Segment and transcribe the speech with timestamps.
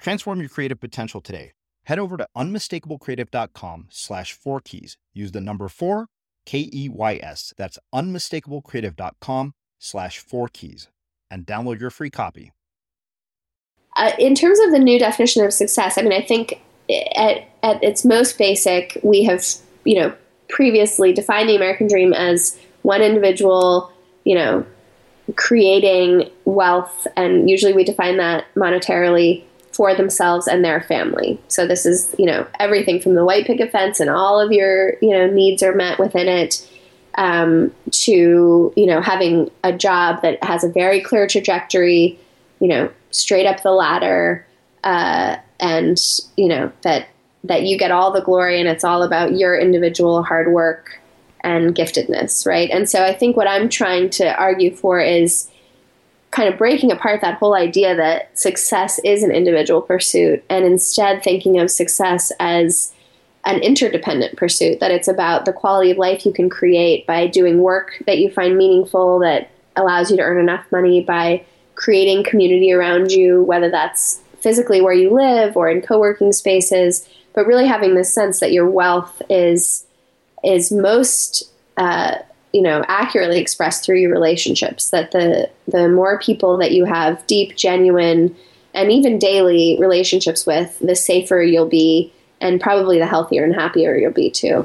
[0.00, 1.52] Transform your creative potential today.
[1.84, 4.96] Head over to unmistakablecreative.com slash four keys.
[5.12, 6.06] Use the number four,
[6.46, 7.52] K E Y S.
[7.56, 10.88] That's unmistakablecreative.com slash four keys
[11.30, 12.52] and download your free copy.
[13.96, 16.60] Uh, in terms of the new definition of success, I mean, I think
[17.16, 19.44] at, at its most basic, we have,
[19.84, 20.14] you know,
[20.48, 23.92] previously defined the American dream as one individual,
[24.24, 24.64] you know,
[25.36, 31.40] creating wealth, and usually we define that monetarily for themselves and their family.
[31.48, 34.94] So this is, you know, everything from the white picket fence and all of your,
[35.00, 36.68] you know, needs are met within it
[37.16, 42.18] um, to, you know, having a job that has a very clear trajectory,
[42.60, 44.46] you know, straight up the ladder,
[44.84, 46.00] uh, and,
[46.36, 47.08] you know, that
[47.44, 51.00] that you get all the glory and it's all about your individual hard work
[51.42, 52.70] and giftedness, right?
[52.70, 55.50] And so I think what I'm trying to argue for is
[56.30, 61.22] kind of breaking apart that whole idea that success is an individual pursuit and instead
[61.22, 62.92] thinking of success as
[63.44, 67.62] an interdependent pursuit, that it's about the quality of life you can create by doing
[67.62, 71.42] work that you find meaningful, that allows you to earn enough money by
[71.74, 77.46] creating community around you, whether that's physically where you live or in co-working spaces, but
[77.46, 79.86] really having this sense that your wealth is
[80.42, 82.16] is most uh,
[82.52, 87.24] you know accurately expressed through your relationships that the the more people that you have
[87.26, 88.34] deep genuine
[88.74, 93.96] and even daily relationships with the safer you'll be and probably the healthier and happier
[93.96, 94.64] you'll be too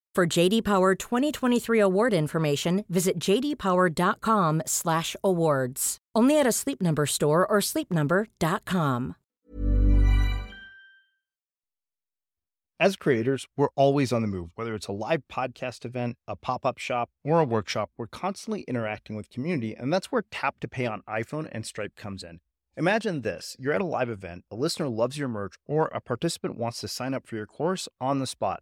[0.13, 5.97] For JD Power 2023 award information, visit jdpower.com/awards.
[6.13, 9.15] Only at a Sleep Number store or sleepnumber.com.
[12.77, 14.49] As creators, we're always on the move.
[14.55, 19.15] Whether it's a live podcast event, a pop-up shop, or a workshop, we're constantly interacting
[19.15, 22.41] with community, and that's where Tap to Pay on iPhone and Stripe comes in.
[22.75, 26.57] Imagine this: you're at a live event, a listener loves your merch, or a participant
[26.57, 28.61] wants to sign up for your course on the spot.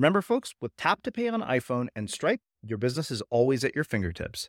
[0.00, 3.74] Remember, folks, with Tap to Pay on iPhone and Stripe, your business is always at
[3.74, 4.48] your fingertips.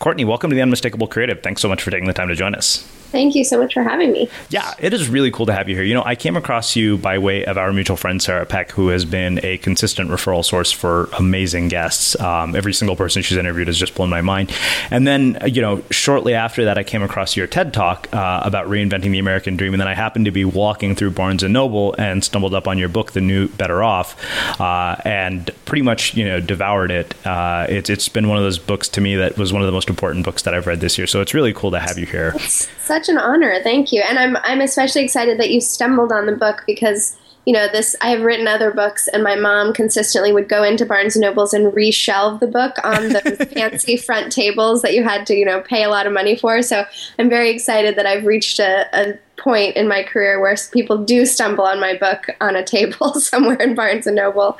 [0.00, 1.42] Courtney, welcome to the Unmistakable Creative.
[1.42, 2.78] Thanks so much for taking the time to join us.
[3.10, 4.30] Thank you so much for having me.
[4.50, 5.82] Yeah, it is really cool to have you here.
[5.82, 8.88] You know, I came across you by way of our mutual friend, Sarah Peck, who
[8.88, 12.18] has been a consistent referral source for amazing guests.
[12.20, 14.52] Um, every single person she's interviewed has just blown my mind.
[14.92, 18.68] And then, you know, shortly after that, I came across your TED talk uh, about
[18.68, 19.74] reinventing the American dream.
[19.74, 22.78] And then I happened to be walking through Barnes and Noble and stumbled up on
[22.78, 24.16] your book, The New Better Off,
[24.60, 27.26] uh, and pretty much, you know, devoured it.
[27.26, 29.72] Uh, it's, it's been one of those books to me that was one of the
[29.72, 31.06] most important books that I've read this year.
[31.06, 32.32] So it's really cool to have you here.
[32.36, 33.60] It's such an honor.
[33.62, 34.02] Thank you.
[34.08, 37.16] And I'm I'm especially excited that you stumbled on the book because
[37.50, 40.86] you know this I have written other books and my mom consistently would go into
[40.86, 45.26] Barnes and Nobles and reshelve the book on those fancy front tables that you had
[45.26, 46.62] to, you know, pay a lot of money for.
[46.62, 46.84] So
[47.18, 51.26] I'm very excited that I've reached a, a point in my career where people do
[51.26, 54.56] stumble on my book on a table somewhere in Barnes and Noble.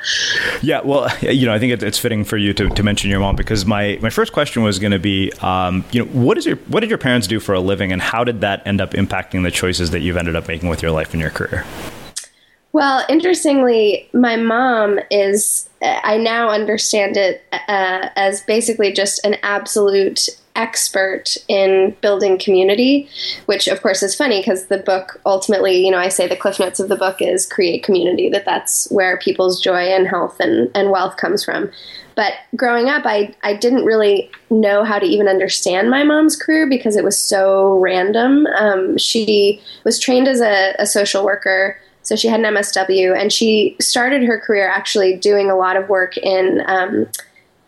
[0.61, 3.37] Yeah, well, you know, I think it's fitting for you to, to mention your mom
[3.37, 6.57] because my, my first question was going to be, um, you know, what is your
[6.67, 9.43] what did your parents do for a living, and how did that end up impacting
[9.43, 11.65] the choices that you've ended up making with your life and your career?
[12.73, 20.29] Well, interestingly, my mom is, I now understand it uh, as basically just an absolute
[20.55, 23.09] expert in building community,
[23.45, 26.59] which of course is funny because the book ultimately, you know, I say the cliff
[26.59, 30.69] notes of the book is create community, that that's where people's joy and health and,
[30.75, 31.71] and wealth comes from.
[32.15, 36.67] But growing up, I, I didn't really know how to even understand my mom's career
[36.67, 38.45] because it was so random.
[38.47, 43.31] Um, she was trained as a, a social worker so she had an MSW, and
[43.31, 47.07] she started her career actually doing a lot of work in um,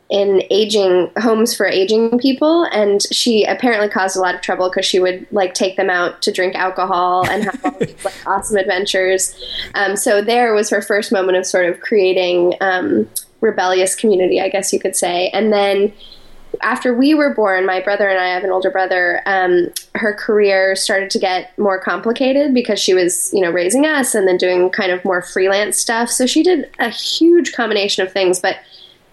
[0.09, 2.65] in aging homes for aging people.
[2.65, 6.21] And she apparently caused a lot of trouble because she would like take them out
[6.21, 9.35] to drink alcohol and have all these like awesome adventures.
[9.73, 13.09] Um, so there was her first moment of sort of creating um,
[13.41, 15.29] rebellious community, I guess you could say.
[15.29, 15.91] And then
[16.61, 19.21] after we were born, my brother and I have an older brother.
[19.25, 24.15] Um, her career started to get more complicated because she was, you know, raising us
[24.15, 26.09] and then doing kind of more freelance stuff.
[26.09, 28.39] So she did a huge combination of things.
[28.39, 28.57] But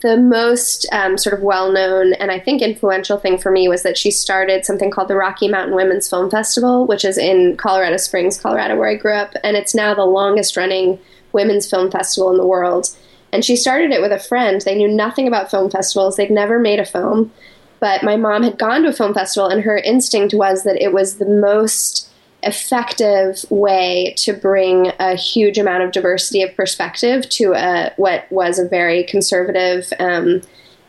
[0.02, 3.98] the most um, sort of well-known and I think influential thing for me was that
[3.98, 8.40] she started something called the Rocky Mountain Women's Film Festival, which is in Colorado Springs,
[8.40, 10.98] Colorado, where I grew up, and it's now the longest-running
[11.32, 12.88] women's film festival in the world.
[13.32, 14.60] And she started it with a friend.
[14.60, 17.32] They knew nothing about film festivals, they'd never made a film.
[17.78, 20.92] But my mom had gone to a film festival, and her instinct was that it
[20.92, 22.10] was the most
[22.42, 28.58] effective way to bring a huge amount of diversity of perspective to a, what was
[28.58, 30.40] a very conservative um,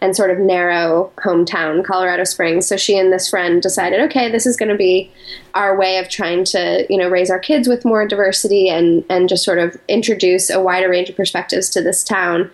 [0.02, 2.68] and sort of narrow hometown, Colorado Springs.
[2.68, 5.12] So she and this friend decided, okay, this is going to be
[5.54, 9.30] our way of trying to, you know, raise our kids with more diversity and and
[9.30, 12.50] just sort of introduce a wider range of perspectives to this town.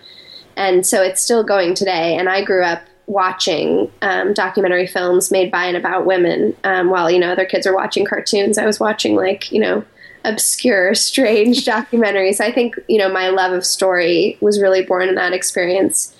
[0.56, 2.16] And so it's still going today.
[2.16, 7.10] And I grew up watching um, documentary films made by and about women um, while
[7.10, 8.58] you know other kids are watching cartoons.
[8.58, 9.84] I was watching like you know
[10.24, 12.40] obscure, strange documentaries.
[12.40, 16.14] I think you know my love of story was really born in that experience.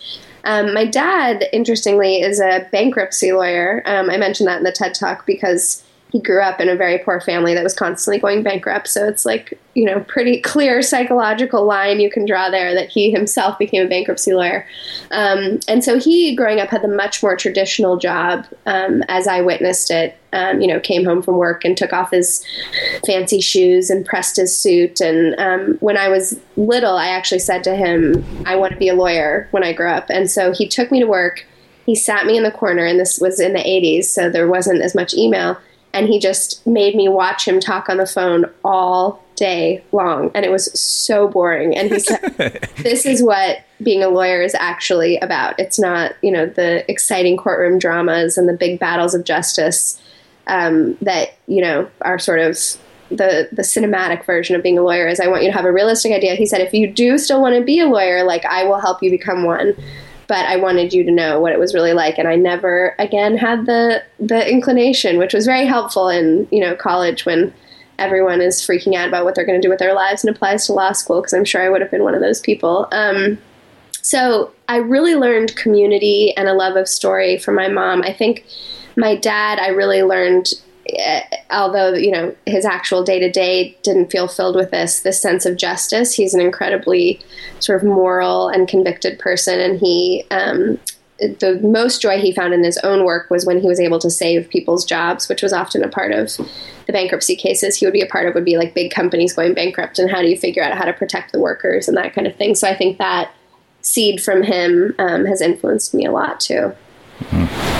[0.45, 3.83] Um, my dad, interestingly, is a bankruptcy lawyer.
[3.87, 6.99] Um, I mentioned that in the TED Talk because he grew up in a very
[6.99, 8.89] poor family that was constantly going bankrupt.
[8.89, 13.11] So it's like, you know, pretty clear psychological line you can draw there that he
[13.11, 14.67] himself became a bankruptcy lawyer.
[15.11, 19.43] Um, and so he, growing up, had the much more traditional job um, as I
[19.43, 20.19] witnessed it.
[20.31, 22.45] Um, you know, came home from work and took off his
[23.07, 25.01] fancy shoes and pressed his suit.
[25.01, 28.91] And um, when I was little, I actually said to him, I want to be
[28.91, 30.11] a lawyer when I grow up.
[30.11, 31.47] And so he took me to work.
[31.87, 34.83] He sat me in the corner, and this was in the 80s, so there wasn't
[34.83, 35.57] as much email
[35.93, 40.45] and he just made me watch him talk on the phone all day long and
[40.45, 41.77] it was so boring.
[41.77, 45.59] And he said this is what being a lawyer is actually about.
[45.59, 50.01] It's not you know the exciting courtroom dramas and the big battles of justice
[50.47, 52.57] um, that you know are sort of
[53.11, 55.73] the the cinematic version of being a lawyer is i want you to have a
[55.73, 56.35] realistic idea.
[56.35, 59.03] He said if you do still want to be a lawyer like i will help
[59.03, 59.75] you become one
[60.29, 62.19] but I wanted you to know what it was really like.
[62.19, 66.77] And I never again had the the inclination, which was very helpful in you know
[66.77, 67.53] college when
[67.99, 70.67] everyone is freaking out about what they're going to do with their lives and applies
[70.67, 72.87] to law school because I'm sure I would have been one of those people.
[72.93, 73.39] Um,
[74.03, 78.03] so I really learned community and a love of story from my mom.
[78.03, 78.45] I think
[78.97, 80.49] my dad, I really learned
[81.51, 85.47] although you know his actual day to day didn't feel filled with this this sense
[85.47, 87.21] of justice, he's an incredibly
[87.61, 90.25] sort of moral and convicted person, and he.
[90.31, 90.79] Um,
[91.19, 94.09] the most joy he found in his own work was when he was able to
[94.09, 96.37] save people's jobs, which was often a part of
[96.87, 99.53] the bankruptcy cases he would be a part of would be like big companies going
[99.53, 102.29] bankrupt and how do you figure out how to protect the workers and that kind
[102.29, 102.55] of thing.
[102.55, 103.33] So I think that
[103.83, 106.73] seed from him um, has influenced me a lot too.
[107.19, 107.78] Mm-hmm.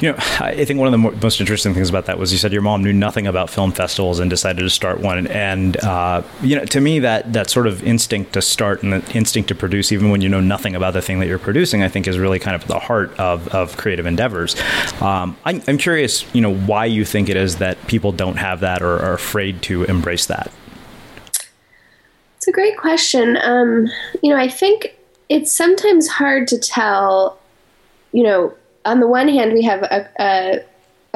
[0.00, 2.54] You know, I think one of the most interesting things about that was you said
[2.54, 5.26] your mom knew nothing about film festivals and decided to start one.
[5.26, 9.12] And uh, you know, to me, that that sort of instinct to start and the
[9.12, 11.88] instinct to produce, even when you know nothing about the thing that you're producing, I
[11.88, 14.58] think is really kind of the heart of, of creative endeavors.
[15.02, 18.60] Um, I, I'm curious, you know, why you think it is that people don't have
[18.60, 20.50] that or are afraid to embrace that.
[22.38, 23.36] It's a great question.
[23.42, 23.86] Um,
[24.22, 24.96] you know, I think
[25.28, 27.38] it's sometimes hard to tell.
[28.12, 30.64] You know, on the one hand, we have a, a,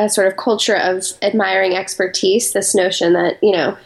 [0.04, 3.76] a sort of culture of admiring expertise, this notion that, you know,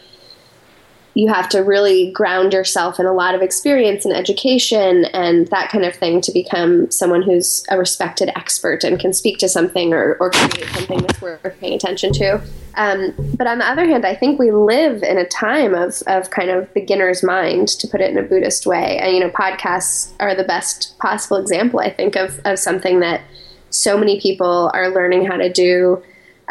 [1.15, 5.69] you have to really ground yourself in a lot of experience and education and that
[5.69, 9.91] kind of thing to become someone who's a respected expert and can speak to something
[9.91, 12.39] or, or create something that's worth paying attention to.
[12.75, 16.29] Um, but on the other hand, I think we live in a time of, of
[16.29, 18.99] kind of beginner's mind, to put it in a Buddhist way.
[18.99, 23.21] And, you know, podcasts are the best possible example, I think, of, of something that–
[23.69, 26.01] so many people are learning how to do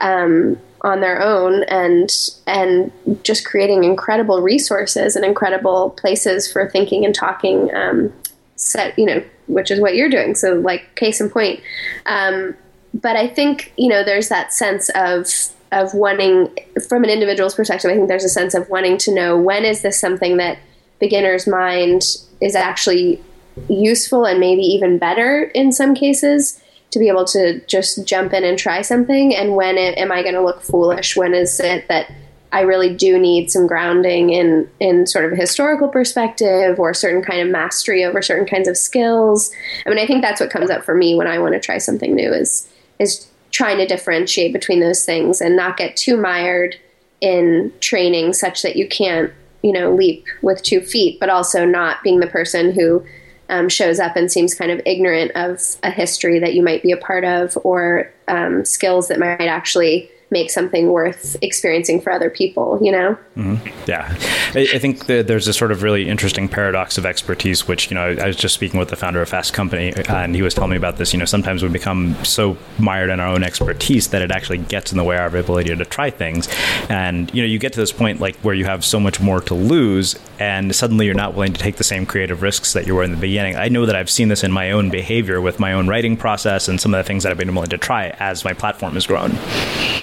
[0.00, 2.10] um, on their own and
[2.46, 2.92] and
[3.24, 8.12] just creating incredible resources and incredible places for thinking and talking um,
[8.56, 10.34] set you know which is what you're doing.
[10.34, 11.60] So like case in point
[12.06, 12.54] um,
[12.94, 15.26] but i think you know there's that sense of
[15.70, 16.48] of wanting
[16.88, 19.82] from an individual's perspective i think there's a sense of wanting to know when is
[19.82, 20.58] this something that
[20.98, 22.02] beginner's mind
[22.40, 23.22] is actually
[23.68, 28.44] useful and maybe even better in some cases to be able to just jump in
[28.44, 29.34] and try something?
[29.34, 31.16] And when it, am i going to look foolish?
[31.16, 32.10] When is it that
[32.50, 36.94] i really do need some grounding in in sort of a historical perspective or a
[36.94, 39.50] certain kind of mastery over certain kinds of skills?
[39.86, 41.78] I mean i think that's what comes up for me when i want to try
[41.78, 42.68] something new is
[42.98, 46.76] is trying to differentiate between those things and not get too mired
[47.20, 52.02] in training such that you can't you know leap with two feet but also not
[52.02, 53.04] being the person who
[53.48, 56.92] um, shows up and seems kind of ignorant of a history that you might be
[56.92, 62.28] a part of or um, skills that might actually make something worth experiencing for other
[62.28, 63.16] people, you know?
[63.36, 63.66] Mm-hmm.
[63.86, 64.14] Yeah.
[64.54, 68.16] I, I think there's a sort of really interesting paradox of expertise, which, you know,
[68.20, 70.76] I was just speaking with the founder of Fast Company, and he was telling me
[70.76, 71.14] about this.
[71.14, 74.92] You know, sometimes we become so mired in our own expertise that it actually gets
[74.92, 76.48] in the way of our ability to try things.
[76.90, 79.40] And, you know, you get to this point like where you have so much more
[79.40, 82.94] to lose, and suddenly you're not willing to take the same creative risks that you
[82.94, 83.56] were in the beginning.
[83.56, 86.68] I know that I've seen this in my own behavior with my own writing process
[86.68, 89.06] and some of the things that I've been willing to try as my platform has
[89.06, 89.32] grown.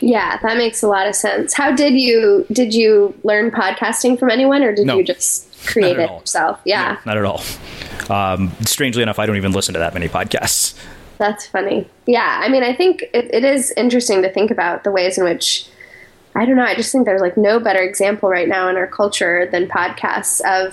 [0.02, 1.54] Yeah yeah, that makes a lot of sense.
[1.54, 6.00] How did you did you learn podcasting from anyone, or did no, you just create
[6.00, 6.62] it yourself?
[6.64, 7.42] Yeah, no, not at all.
[8.10, 10.74] Um, strangely enough, I don't even listen to that many podcasts.
[11.18, 11.90] That's funny.
[12.06, 15.26] Yeah, I mean, I think it, it is interesting to think about the ways in
[15.26, 15.68] which
[16.34, 16.64] I don't know.
[16.64, 20.40] I just think there's like no better example right now in our culture than podcasts
[20.46, 20.72] of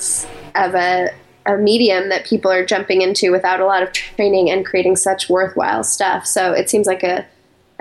[0.55, 1.11] of a
[1.47, 5.29] a medium that people are jumping into without a lot of training and creating such
[5.29, 6.25] worthwhile stuff.
[6.27, 7.27] So it seems like a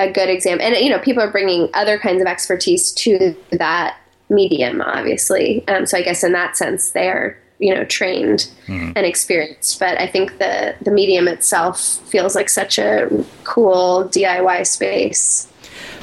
[0.03, 0.65] a good example.
[0.65, 3.97] And you know, people are bringing other kinds of expertise to that
[4.29, 5.67] medium, obviously.
[5.67, 8.93] Um, so I guess in that sense, they are you know trained mm.
[8.95, 9.79] and experienced.
[9.79, 13.09] But I think the the medium itself feels like such a
[13.43, 15.47] cool DIY space.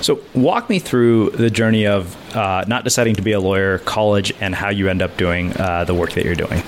[0.00, 4.32] So, walk me through the journey of uh, not deciding to be a lawyer, college,
[4.40, 6.62] and how you end up doing uh, the work that you're doing.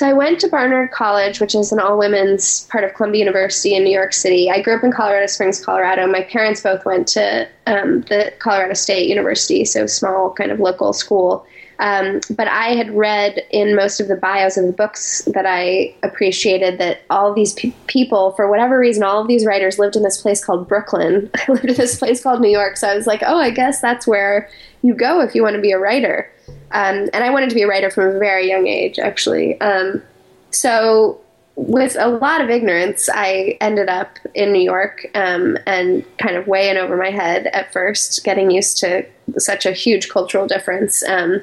[0.00, 3.74] So I went to Barnard College, which is an all women's part of Columbia University
[3.74, 4.50] in New York City.
[4.50, 6.06] I grew up in Colorado Springs, Colorado.
[6.06, 10.94] My parents both went to um, the Colorado State University, so small kind of local
[10.94, 11.44] school.
[11.80, 15.94] Um, but I had read in most of the bios of the books that I
[16.02, 20.02] appreciated that all these pe- people, for whatever reason, all of these writers lived in
[20.02, 21.28] this place called Brooklyn.
[21.34, 22.78] I lived in this place called New York.
[22.78, 24.48] So I was like, oh, I guess that's where
[24.80, 26.32] you go if you want to be a writer.
[26.72, 29.60] Um, and I wanted to be a writer from a very young age, actually.
[29.60, 30.02] Um,
[30.50, 31.20] so
[31.56, 36.46] with a lot of ignorance, I ended up in New York um, and kind of
[36.46, 39.04] way in over my head at first, getting used to
[39.36, 41.02] such a huge cultural difference.
[41.02, 41.42] Um,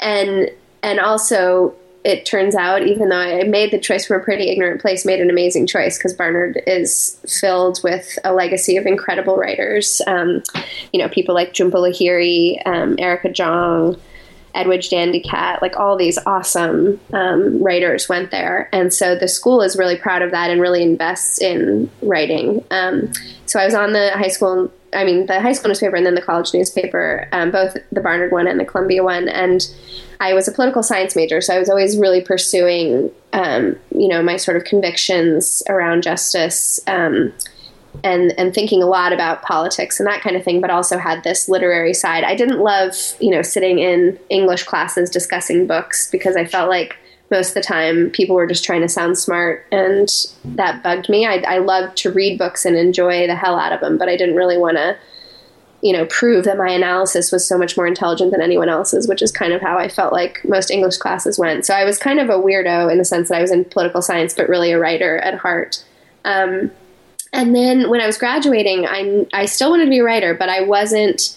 [0.00, 0.50] and
[0.82, 4.80] and also, it turns out, even though I made the choice from a pretty ignorant
[4.80, 10.00] place, made an amazing choice because Barnard is filled with a legacy of incredible writers.
[10.06, 10.42] Um,
[10.92, 14.00] you know, people like Jhumpa Lahiri, um, Erica Jong.
[14.56, 18.68] Edwidge Danticat, like all these awesome um, writers went there.
[18.72, 22.64] And so the school is really proud of that and really invests in writing.
[22.70, 23.12] Um,
[23.44, 26.14] so I was on the high school, I mean, the high school newspaper and then
[26.14, 29.28] the college newspaper, um, both the Barnard one and the Columbia one.
[29.28, 29.68] And
[30.18, 34.22] I was a political science major, so I was always really pursuing, um, you know,
[34.22, 37.32] my sort of convictions around justice um,
[38.04, 41.24] and and thinking a lot about politics and that kind of thing, but also had
[41.24, 42.24] this literary side.
[42.24, 46.96] I didn't love, you know, sitting in English classes discussing books because I felt like
[47.30, 50.08] most of the time people were just trying to sound smart and
[50.44, 51.26] that bugged me.
[51.26, 54.16] I, I loved to read books and enjoy the hell out of them, but I
[54.16, 54.96] didn't really want to,
[55.82, 59.22] you know, prove that my analysis was so much more intelligent than anyone else's, which
[59.22, 61.66] is kind of how I felt like most English classes went.
[61.66, 64.02] So I was kind of a weirdo in the sense that I was in political
[64.02, 65.84] science, but really a writer at heart.
[66.24, 66.70] Um,
[67.32, 70.48] and then when I was graduating, I I still wanted to be a writer, but
[70.48, 71.36] I wasn't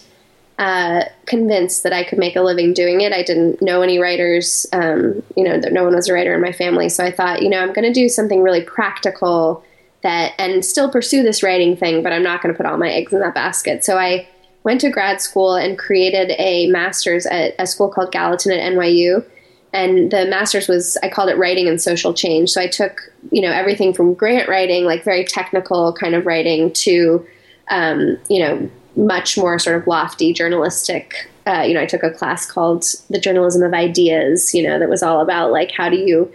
[0.58, 3.12] uh, convinced that I could make a living doing it.
[3.12, 4.66] I didn't know any writers.
[4.72, 7.48] Um, you know, no one was a writer in my family, so I thought, you
[7.48, 9.64] know, I'm going to do something really practical
[10.02, 12.90] that and still pursue this writing thing, but I'm not going to put all my
[12.90, 13.84] eggs in that basket.
[13.84, 14.28] So I
[14.62, 19.24] went to grad school and created a master's at a school called Gallatin at NYU
[19.72, 23.40] and the master's was i called it writing and social change so i took you
[23.40, 27.24] know everything from grant writing like very technical kind of writing to
[27.70, 32.10] um, you know much more sort of lofty journalistic uh, you know i took a
[32.10, 35.96] class called the journalism of ideas you know that was all about like how do
[35.96, 36.30] you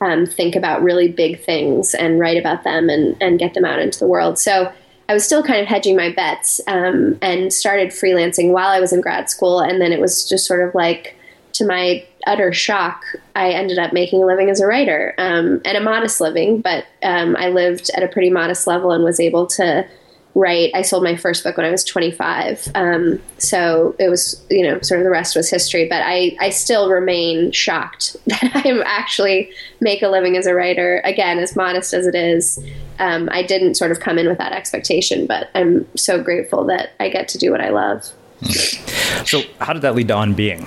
[0.00, 3.78] um, think about really big things and write about them and, and get them out
[3.78, 4.72] into the world so
[5.08, 8.92] I was still kind of hedging my bets um, and started freelancing while I was
[8.92, 9.60] in grad school.
[9.60, 11.15] And then it was just sort of like,
[11.56, 13.02] to my utter shock,
[13.34, 16.84] I ended up making a living as a writer um, and a modest living, but
[17.02, 19.86] um, I lived at a pretty modest level and was able to
[20.34, 20.70] write.
[20.74, 22.68] I sold my first book when I was 25.
[22.74, 26.50] Um, so it was, you know, sort of the rest was history, but I, I
[26.50, 31.00] still remain shocked that I actually make a living as a writer.
[31.04, 32.62] Again, as modest as it is,
[32.98, 36.90] um, I didn't sort of come in with that expectation, but I'm so grateful that
[37.00, 38.12] I get to do what I love.
[38.42, 40.66] So, how did that lead to On Being?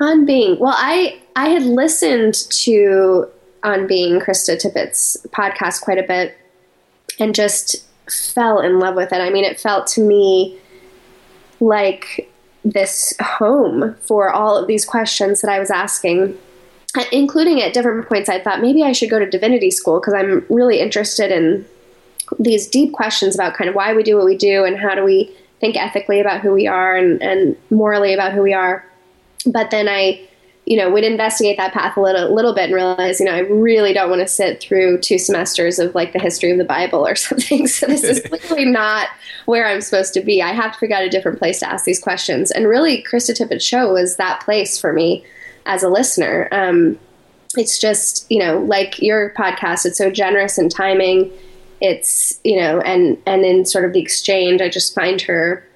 [0.00, 0.58] On Being.
[0.58, 3.28] Well, I I had listened to
[3.64, 6.36] On Being Krista Tippett's podcast quite a bit
[7.18, 9.20] and just fell in love with it.
[9.20, 10.58] I mean, it felt to me
[11.60, 12.30] like
[12.64, 16.36] this home for all of these questions that I was asking,
[17.10, 18.28] including at different points.
[18.28, 21.64] I thought maybe I should go to divinity school because I'm really interested in
[22.38, 25.04] these deep questions about kind of why we do what we do and how do
[25.04, 28.84] we think ethically about who we are and, and morally about who we are.
[29.46, 30.20] But then I,
[30.66, 33.38] you know, would investigate that path a little, little bit and realize, you know, I
[33.38, 37.06] really don't want to sit through two semesters of like the history of the Bible
[37.06, 37.68] or something.
[37.68, 39.06] So this is clearly not
[39.46, 40.42] where I'm supposed to be.
[40.42, 42.50] I have to figure out a different place to ask these questions.
[42.50, 45.24] And really, Krista Tippett's show was that place for me
[45.66, 46.48] as a listener.
[46.50, 46.98] Um,
[47.56, 51.30] it's just, you know, like your podcast, it's so generous in timing.
[51.82, 55.66] It's, you know, and and in sort of the exchange, I just find her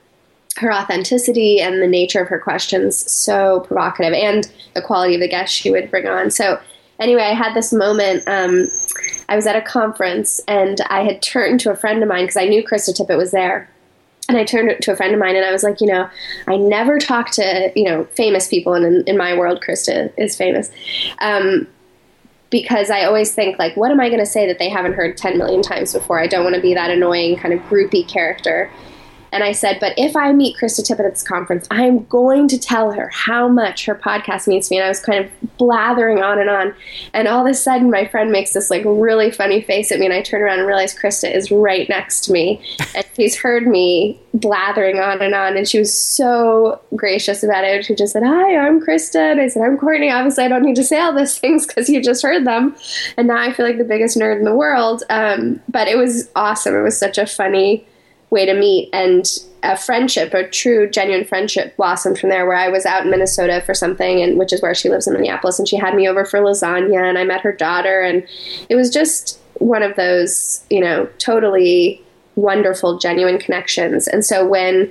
[0.57, 5.29] her authenticity and the nature of her questions so provocative and the quality of the
[5.29, 6.31] guests she would bring on.
[6.31, 6.59] So
[6.99, 8.23] anyway, I had this moment.
[8.27, 8.67] Um,
[9.29, 12.39] I was at a conference and I had turned to a friend of mine because
[12.39, 13.69] I knew Krista Tippett was there.
[14.29, 16.09] and I turned to a friend of mine and I was like, you know,
[16.47, 18.75] I never talk to, you know, famous people.
[18.75, 20.71] And in, in my world, Krista is famous.
[21.21, 21.67] Um,
[22.51, 25.17] because I always think like, what am I going to say that they haven't heard
[25.17, 26.21] 10 million times before?
[26.21, 28.71] I don't want to be that annoying kind of groupie character.
[29.37, 32.59] And I said, but if I meet Krista Tippett at this conference, I'm going to
[32.59, 34.79] tell her how much her podcast means to me.
[34.79, 36.75] And I was kind of blathering on and on.
[37.13, 40.07] And all of a sudden, my friend makes this like really funny face at me.
[40.07, 42.63] And I turn around and realize Krista is right next to me.
[42.95, 45.55] And she's heard me blathering on and on.
[45.59, 47.85] And she was so gracious about it.
[47.85, 49.33] She just said, Hi, I'm Krista.
[49.33, 50.11] And I said, I'm Courtney.
[50.11, 52.75] Obviously, I don't need to say all those things because you just heard them.
[53.19, 55.03] And now I feel like the biggest nerd in the world.
[55.11, 56.75] Um, but it was awesome.
[56.75, 57.87] It was such a funny
[58.31, 62.47] way to meet and a friendship, a true, genuine friendship blossomed from there.
[62.47, 65.15] Where I was out in Minnesota for something, and which is where she lives in
[65.15, 68.27] Minneapolis, and she had me over for lasagna, and I met her daughter, and
[68.69, 72.03] it was just one of those, you know, totally
[72.37, 74.07] wonderful, genuine connections.
[74.07, 74.91] And so when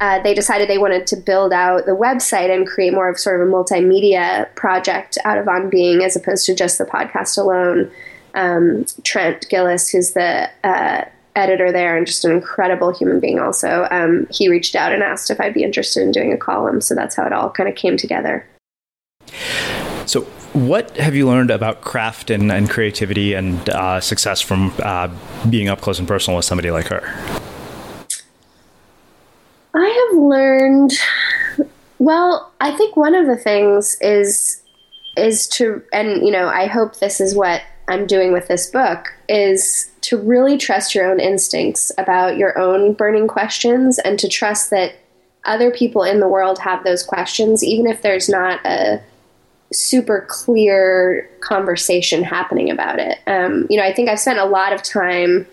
[0.00, 3.40] uh, they decided they wanted to build out the website and create more of sort
[3.40, 7.90] of a multimedia project out of On Being as opposed to just the podcast alone.
[8.34, 11.06] Um, Trent Gilliss who's the uh,
[11.38, 13.86] editor there and just an incredible human being also.
[13.90, 16.80] Um, he reached out and asked if i'd be interested in doing a column.
[16.80, 18.46] So that's how it all kind of came together.
[20.06, 20.22] So
[20.52, 25.08] what have you learned about craft and, and creativity and uh, success from uh,
[25.48, 27.02] being up close and personal with somebody like her?
[29.74, 30.92] I have learned
[31.98, 34.62] well i think one of the things is
[35.16, 39.12] is to and you know i hope this is what i'm doing with this book
[39.28, 44.70] is to really trust your own instincts about your own burning questions and to trust
[44.70, 44.94] that
[45.44, 49.02] other people in the world have those questions, even if there's not a
[49.72, 53.18] super clear conversation happening about it.
[53.26, 55.46] Um, you know, I think I've spent a lot of time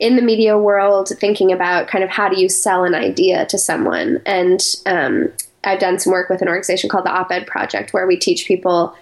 [0.00, 3.58] in the media world thinking about kind of how do you sell an idea to
[3.58, 4.22] someone.
[4.24, 5.32] And um,
[5.64, 8.46] I've done some work with an organization called the Op Ed Project where we teach
[8.46, 8.96] people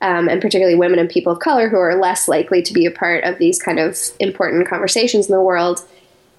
[0.00, 2.90] um, and particularly women and people of color who are less likely to be a
[2.90, 5.84] part of these kind of important conversations in the world,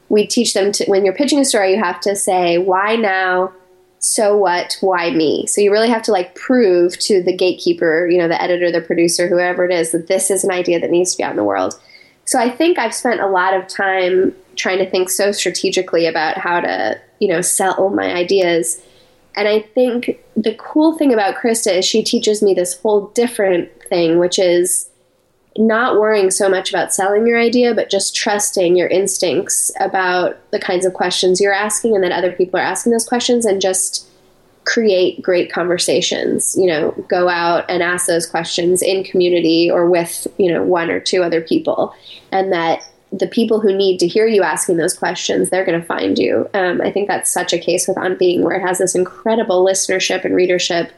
[0.08, 3.52] we teach them to when you're pitching a story, you have to say, why now?
[4.00, 4.78] So what?
[4.80, 5.46] Why me?
[5.46, 8.82] So you really have to like prove to the gatekeeper, you know, the editor, the
[8.82, 11.38] producer, whoever it is, that this is an idea that needs to be out in
[11.38, 11.80] the world.
[12.24, 16.38] So I think I've spent a lot of time trying to think so strategically about
[16.38, 18.82] how to, you know, sell my ideas
[19.36, 23.70] and I think the cool thing about Krista is she teaches me this whole different
[23.84, 24.90] thing, which is
[25.58, 30.60] not worrying so much about selling your idea, but just trusting your instincts about the
[30.60, 34.08] kinds of questions you're asking and that other people are asking those questions and just
[34.66, 36.56] create great conversations.
[36.58, 40.90] You know, go out and ask those questions in community or with, you know, one
[40.90, 41.94] or two other people.
[42.32, 45.86] And that the people who need to hear you asking those questions, they're going to
[45.86, 46.50] find you.
[46.54, 49.66] Um, I think that's such a case with On Being, where it has this incredible
[49.66, 50.92] listenership and readership.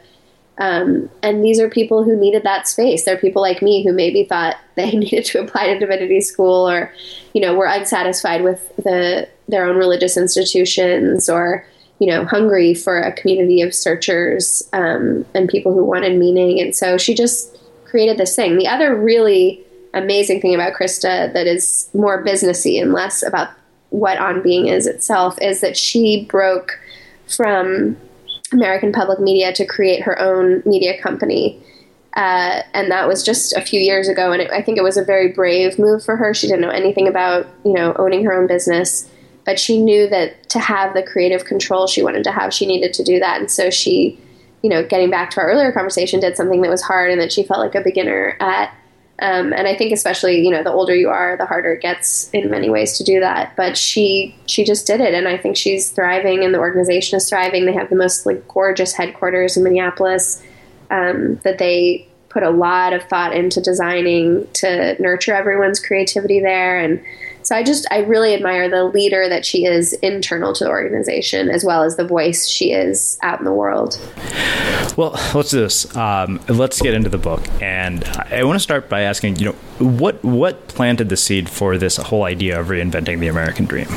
[0.58, 3.04] Um, and these are people who needed that space.
[3.04, 6.92] They're people like me who maybe thought they needed to apply to divinity school, or
[7.32, 11.66] you know, were unsatisfied with the their own religious institutions, or
[11.98, 16.60] you know, hungry for a community of searchers um, and people who wanted meaning.
[16.60, 18.58] And so she just created this thing.
[18.58, 23.50] The other really amazing thing about Krista that is more businessy and less about
[23.90, 26.80] what On Being is itself is that she broke
[27.28, 27.96] from
[28.52, 31.62] American public media to create her own media company.
[32.14, 34.98] Uh, and that was just a few years ago, and it, I think it was
[34.98, 36.34] a very brave move for her.
[36.34, 39.08] She didn't know anything about, you know, owning her own business,
[39.46, 42.92] but she knew that to have the creative control she wanted to have, she needed
[42.94, 43.40] to do that.
[43.40, 44.20] And so she,
[44.62, 47.32] you know, getting back to our earlier conversation, did something that was hard and that
[47.32, 48.74] she felt like a beginner at,
[49.18, 52.30] um, and I think especially you know the older you are, the harder it gets
[52.30, 53.54] in many ways to do that.
[53.56, 57.28] But she she just did it, and I think she's thriving, and the organization is
[57.28, 57.66] thriving.
[57.66, 60.42] They have the most like gorgeous headquarters in Minneapolis
[60.90, 66.78] um, that they put a lot of thought into designing to nurture everyone's creativity there
[66.78, 67.02] and
[67.52, 71.50] so I just I really admire the leader that she is internal to the organization
[71.50, 74.00] as well as the voice she is out in the world.
[74.96, 75.94] Well, let's do this.
[75.94, 79.52] Um, let's get into the book, and I want to start by asking, you know,
[79.86, 83.88] what what planted the seed for this whole idea of reinventing the American dream?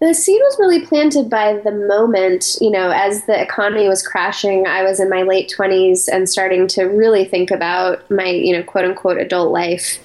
[0.00, 4.66] The seed was really planted by the moment, you know, as the economy was crashing.
[4.66, 8.62] I was in my late 20s and starting to really think about my, you know,
[8.62, 9.98] quote unquote adult life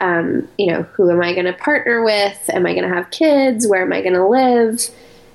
[0.00, 2.50] um, you know, who am I going to partner with?
[2.50, 3.66] Am I going to have kids?
[3.66, 4.88] Where am I going to live?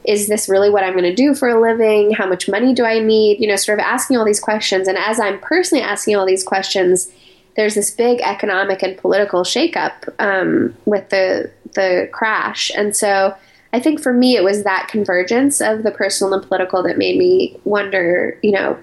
[0.03, 2.11] Is this really what I'm going to do for a living?
[2.11, 3.39] How much money do I need?
[3.39, 4.87] You know, sort of asking all these questions.
[4.87, 7.11] And as I'm personally asking all these questions,
[7.55, 12.71] there's this big economic and political shakeup um, with the the crash.
[12.75, 13.35] And so
[13.73, 17.17] I think for me, it was that convergence of the personal and political that made
[17.17, 18.77] me wonder, you know,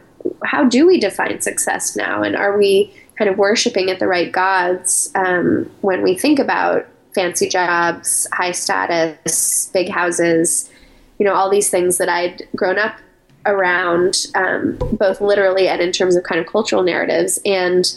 [0.45, 2.23] how do we define success now?
[2.23, 2.93] And are we
[3.23, 8.51] kind of worshiping at the right gods um, when we think about fancy jobs, high
[8.51, 10.69] status, big houses,
[11.21, 12.97] you know, all these things that I'd grown up
[13.47, 17.39] around, um, both literally and in terms of kind of cultural narratives.
[17.47, 17.97] And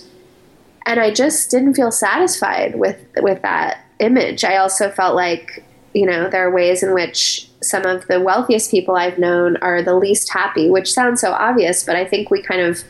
[0.85, 4.43] and I just didn't feel satisfied with with that image.
[4.43, 8.69] I also felt like, you know, there are ways in which some of the wealthiest
[8.69, 12.43] people I've known are the least happy, which sounds so obvious, but I think we
[12.43, 12.83] kind of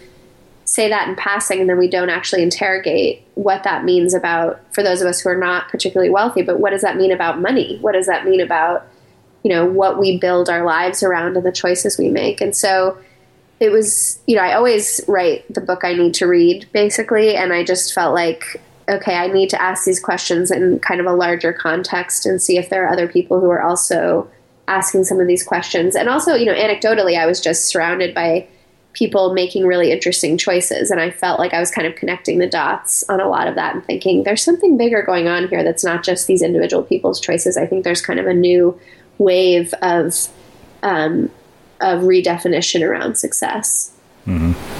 [0.66, 4.84] say that in passing and then we don't actually interrogate what that means about for
[4.84, 7.78] those of us who are not particularly wealthy but what does that mean about money?
[7.80, 8.86] What does that mean about
[9.44, 12.42] you know what we build our lives around and the choices we make?
[12.42, 12.98] And so
[13.60, 17.54] it was you know i always write the book i need to read basically and
[17.54, 21.14] i just felt like okay i need to ask these questions in kind of a
[21.14, 24.30] larger context and see if there are other people who are also
[24.68, 25.96] asking some of these questions.
[25.96, 28.48] And also you know anecdotally i was just surrounded by
[28.96, 32.48] people making really interesting choices and i felt like i was kind of connecting the
[32.48, 35.84] dots on a lot of that and thinking there's something bigger going on here that's
[35.84, 38.80] not just these individual people's choices i think there's kind of a new
[39.18, 40.28] wave of
[40.84, 41.30] um,
[41.82, 43.92] of redefinition around success.
[44.26, 44.75] Mm-hmm.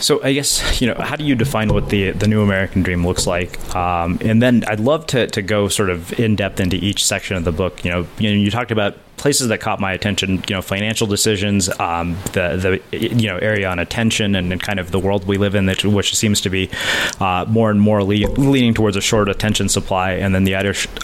[0.00, 3.06] So I guess you know how do you define what the the new American dream
[3.06, 3.58] looks like?
[3.74, 7.36] Um, and then I'd love to to go sort of in depth into each section
[7.36, 7.84] of the book.
[7.84, 10.42] You know, you, know, you talked about places that caught my attention.
[10.48, 14.80] You know, financial decisions, um, the the you know area on attention, and, and, kind
[14.80, 16.68] of the world we live in, that which seems to be
[17.20, 20.54] uh, more and more le- leaning towards a short attention supply, and then the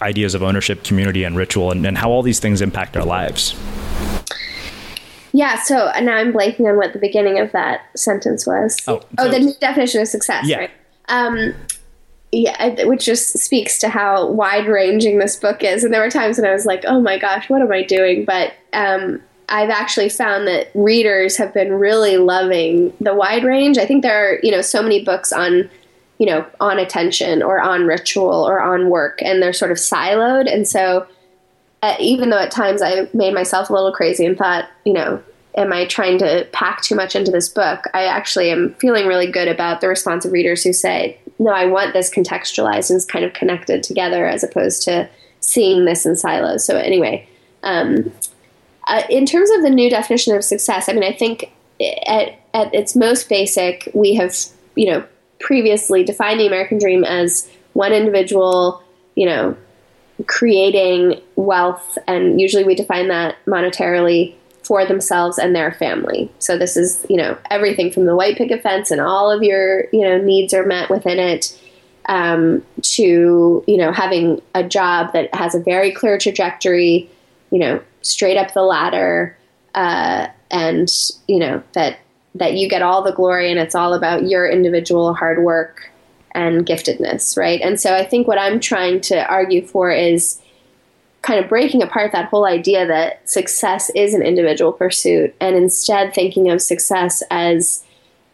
[0.02, 3.54] ideas of ownership, community, and ritual, and, and how all these things impact our lives.
[5.38, 8.76] Yeah, so now I'm blanking on what the beginning of that sentence was.
[8.88, 10.56] Oh, oh the definition of success, yeah.
[10.56, 10.70] right?
[11.08, 11.54] Um,
[12.32, 15.84] yeah, which just speaks to how wide ranging this book is.
[15.84, 18.24] And there were times when I was like, oh my gosh, what am I doing?
[18.24, 23.78] But um, I've actually found that readers have been really loving the wide range.
[23.78, 25.70] I think there are, you know, so many books on,
[26.18, 30.52] you know, on attention or on ritual or on work, and they're sort of siloed.
[30.52, 31.06] And so
[32.00, 35.22] even though at times I made myself a little crazy and thought, you know,
[35.56, 37.84] am I trying to pack too much into this book?
[37.94, 41.66] I actually am feeling really good about the response of readers who say, no, I
[41.66, 45.08] want this contextualized and kind of connected together as opposed to
[45.40, 46.64] seeing this in silos.
[46.64, 47.28] So, anyway,
[47.62, 48.12] um,
[48.86, 51.52] uh, in terms of the new definition of success, I mean, I think
[52.06, 54.34] at, at its most basic, we have,
[54.74, 55.04] you know,
[55.40, 58.82] previously defined the American dream as one individual,
[59.14, 59.56] you know,
[60.26, 66.30] creating wealth, and usually we define that monetarily for themselves and their family.
[66.38, 69.88] So this is, you know, everything from the white picket fence and all of your,
[69.92, 71.58] you know, needs are met within it.
[72.10, 77.10] Um, to you know having a job that has a very clear trajectory,
[77.50, 79.36] you know, straight up the ladder,
[79.74, 80.90] uh, and
[81.26, 81.98] you know that
[82.34, 85.90] that you get all the glory and it's all about your individual hard work
[86.32, 87.60] and giftedness, right?
[87.60, 90.40] And so I think what I'm trying to argue for is
[91.22, 96.14] kind of breaking apart that whole idea that success is an individual pursuit and instead
[96.14, 97.84] thinking of success as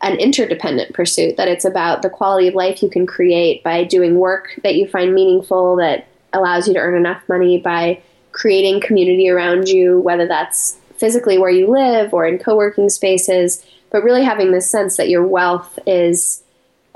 [0.02, 4.18] an interdependent pursuit, that it's about the quality of life you can create by doing
[4.18, 8.00] work that you find meaningful, that allows you to earn enough money by
[8.32, 13.64] creating community around you, whether that's physically where you live or in co working spaces,
[13.90, 16.43] but really having this sense that your wealth is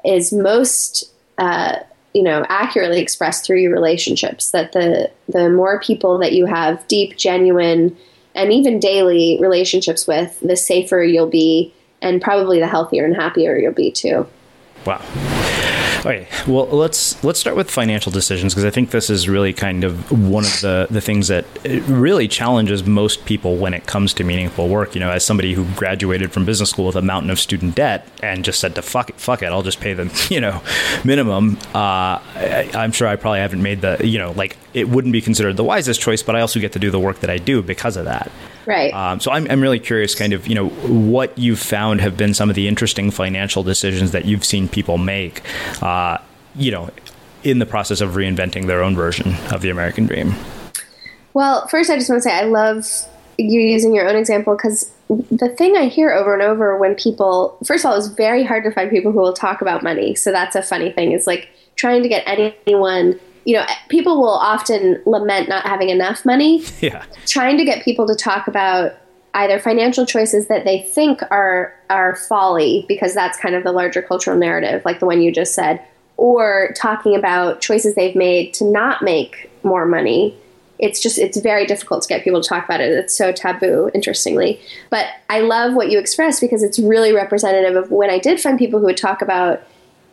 [0.04, 1.76] is most uh,
[2.14, 6.86] you know accurately expressed through your relationships that the the more people that you have
[6.88, 7.96] deep genuine
[8.34, 13.58] and even daily relationships with the safer you'll be and probably the healthier and happier
[13.58, 14.26] you'll be too.
[14.86, 15.02] Wow
[16.08, 19.84] Okay, well let's let's start with financial decisions because I think this is really kind
[19.84, 21.44] of one of the the things that
[21.86, 24.94] really challenges most people when it comes to meaningful work.
[24.94, 28.08] You know, as somebody who graduated from business school with a mountain of student debt
[28.22, 30.62] and just said to fuck it, fuck it, I'll just pay them, you know,
[31.04, 31.58] minimum.
[31.74, 35.20] Uh, I, I'm sure I probably haven't made the, you know, like it wouldn't be
[35.20, 37.60] considered the wisest choice, but I also get to do the work that I do
[37.62, 38.32] because of that.
[38.68, 38.92] Right.
[38.92, 42.34] Um, so I'm, I'm really curious, kind of, you know, what you've found have been
[42.34, 45.40] some of the interesting financial decisions that you've seen people make,
[45.82, 46.18] uh,
[46.54, 46.90] you know,
[47.42, 50.34] in the process of reinventing their own version of the American dream.
[51.32, 52.86] Well, first, I just want to say I love
[53.38, 57.56] you using your own example because the thing I hear over and over when people,
[57.64, 60.14] first of all, it's very hard to find people who will talk about money.
[60.14, 61.12] So that's a funny thing.
[61.12, 63.18] It's like trying to get anyone
[63.48, 66.62] you know, people will often lament not having enough money.
[66.82, 67.02] Yeah.
[67.26, 68.92] Trying to get people to talk about
[69.32, 74.02] either financial choices that they think are are folly because that's kind of the larger
[74.02, 75.82] cultural narrative, like the one you just said,
[76.18, 80.36] or talking about choices they've made to not make more money
[80.78, 82.92] it's just it's very difficult to get people to talk about it.
[82.92, 84.60] It's so taboo, interestingly.
[84.90, 88.56] But I love what you expressed because it's really representative of when I did find
[88.56, 89.60] people who would talk about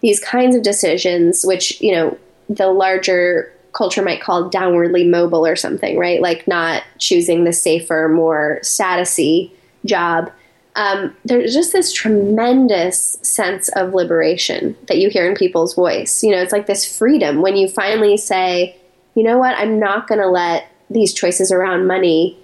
[0.01, 2.17] these kinds of decisions, which you know
[2.49, 6.21] the larger culture might call downwardly mobile or something, right?
[6.21, 9.51] Like not choosing the safer, more statusy
[9.85, 10.31] job.
[10.77, 16.23] Um, there's just this tremendous sense of liberation that you hear in people's voice.
[16.23, 18.77] You know, it's like this freedom when you finally say,
[19.13, 22.37] you know what, I'm not going to let these choices around money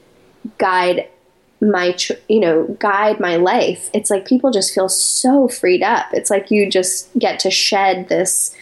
[0.58, 1.08] guide
[1.64, 1.96] my
[2.28, 6.50] you know guide my life it's like people just feel so freed up it's like
[6.50, 8.56] you just get to shed this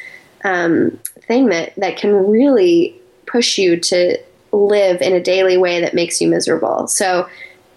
[0.43, 0.99] um,
[1.29, 4.17] that that can really push you to
[4.51, 7.27] live in a daily way that makes you miserable so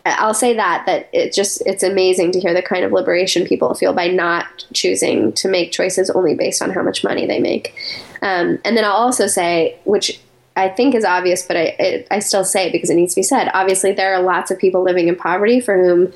[0.05, 3.75] I'll say that that it just it's amazing to hear the kind of liberation people
[3.75, 7.75] feel by not choosing to make choices only based on how much money they make.
[8.21, 10.21] Um, and then I'll also say, which
[10.57, 13.21] I think is obvious, but I it, I still say it because it needs to
[13.21, 13.51] be said.
[13.55, 16.13] Obviously, there are lots of people living in poverty for whom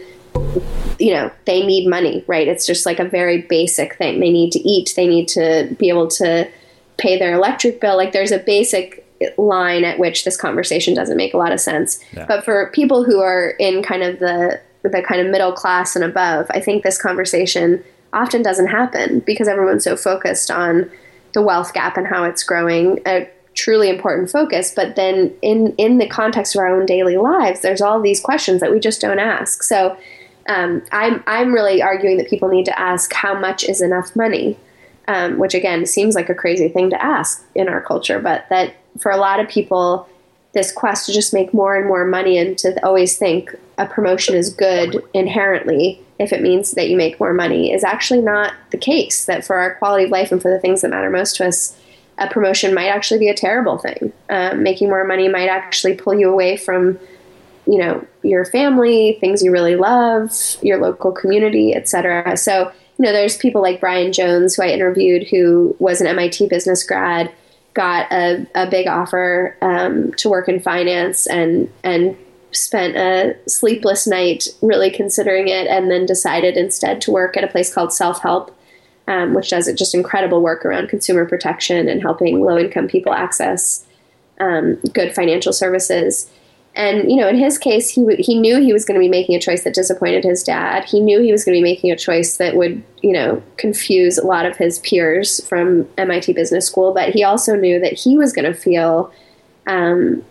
[0.99, 2.49] you know they need money, right?
[2.49, 4.19] It's just like a very basic thing.
[4.19, 4.95] They need to eat.
[4.97, 6.51] They need to be able to
[6.99, 7.97] pay their electric bill.
[7.97, 9.05] Like there's a basic
[9.39, 12.03] line at which this conversation doesn't make a lot of sense.
[12.13, 12.27] Yeah.
[12.27, 16.05] But for people who are in kind of the the kind of middle class and
[16.05, 17.83] above, I think this conversation
[18.13, 20.91] often doesn't happen because everyone's so focused on
[21.33, 23.01] the wealth gap and how it's growing.
[23.07, 27.61] A truly important focus, but then in in the context of our own daily lives,
[27.61, 29.63] there's all these questions that we just don't ask.
[29.63, 29.97] So
[30.49, 34.59] um, I'm I'm really arguing that people need to ask how much is enough money,
[35.09, 38.75] um, which again seems like a crazy thing to ask in our culture, but that
[38.99, 40.09] for a lot of people,
[40.53, 44.35] this quest to just make more and more money and to always think a promotion
[44.35, 48.79] is good inherently if it means that you make more money is actually not the
[48.79, 49.27] case.
[49.27, 51.77] That for our quality of life and for the things that matter most to us,
[52.19, 54.13] a promotion might actually be a terrible thing.
[54.31, 56.99] Um, making more money might actually pull you away from,
[57.67, 62.37] you know, your family, things you really love, your local community, etc.
[62.37, 66.49] So, you know, there's people like Brian Jones, who I interviewed, who was an MIT
[66.49, 67.33] business grad
[67.77, 72.17] got a, a big offer um, to work in finance and and
[72.51, 77.49] spent a sleepless night really considering it and then decided instead to work at a
[77.49, 78.59] place called self help
[79.09, 83.85] um, which does just incredible work around consumer protection and helping low income people access
[84.41, 86.31] um, good financial services
[86.77, 89.09] and you know, in his case, he w- he knew he was going to be
[89.09, 90.85] making a choice that disappointed his dad.
[90.85, 94.19] He knew he was going to be making a choice that would you know confuse
[94.19, 96.93] a lot of his peers from MIT Business School.
[96.93, 99.11] But he also knew that he was going to feel
[99.67, 100.23] um,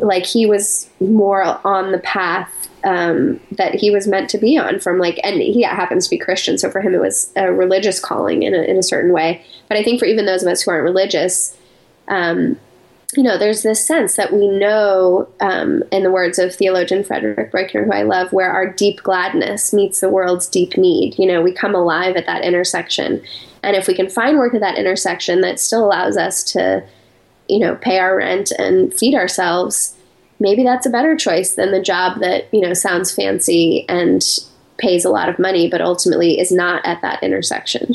[0.00, 4.80] like he was more on the path um, that he was meant to be on
[4.80, 8.00] from like and he happens to be christian so for him it was a religious
[8.00, 10.62] calling in a, in a certain way but i think for even those of us
[10.62, 11.56] who aren't religious
[12.08, 12.58] um,
[13.16, 17.50] you know, there's this sense that we know, um, in the words of theologian Frederick
[17.50, 21.18] Buechner, who I love, where our deep gladness meets the world's deep need.
[21.18, 23.20] You know, we come alive at that intersection.
[23.62, 26.84] And if we can find work at that intersection that still allows us to,
[27.48, 29.96] you know, pay our rent and feed ourselves,
[30.38, 34.24] maybe that's a better choice than the job that, you know, sounds fancy and
[34.78, 37.94] pays a lot of money, but ultimately is not at that intersection.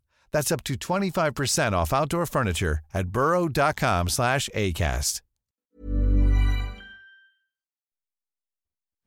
[0.31, 5.21] That's up to 25% off outdoor furniture at burrow.com slash ACAST.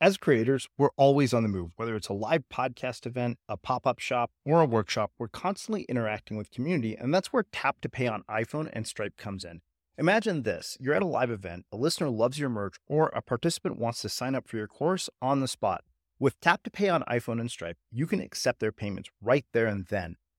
[0.00, 1.70] As creators, we're always on the move.
[1.76, 6.36] Whether it's a live podcast event, a pop-up shop, or a workshop, we're constantly interacting
[6.36, 9.62] with community, and that's where Tap to Pay on iPhone and Stripe comes in.
[9.96, 10.76] Imagine this.
[10.78, 14.10] You're at a live event, a listener loves your merch, or a participant wants to
[14.10, 15.84] sign up for your course on the spot.
[16.18, 19.66] With Tap to Pay on iPhone and Stripe, you can accept their payments right there
[19.66, 20.16] and then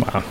[0.00, 0.24] Wow.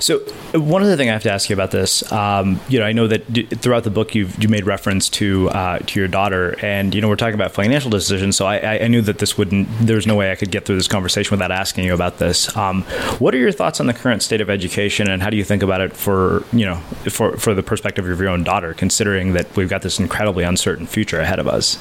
[0.00, 0.20] So
[0.54, 3.06] one other thing I have to ask you about this, um, you know, I know
[3.06, 6.94] that d- throughout the book you've you made reference to uh, to your daughter, and
[6.94, 8.34] you know we're talking about financial decisions.
[8.36, 9.68] So I, I, knew that this wouldn't.
[9.80, 12.56] There's no way I could get through this conversation without asking you about this.
[12.56, 12.82] Um,
[13.18, 15.62] what are your thoughts on the current state of education, and how do you think
[15.62, 16.76] about it for you know
[17.10, 20.86] for for the perspective of your own daughter, considering that we've got this incredibly uncertain
[20.86, 21.76] future ahead of us?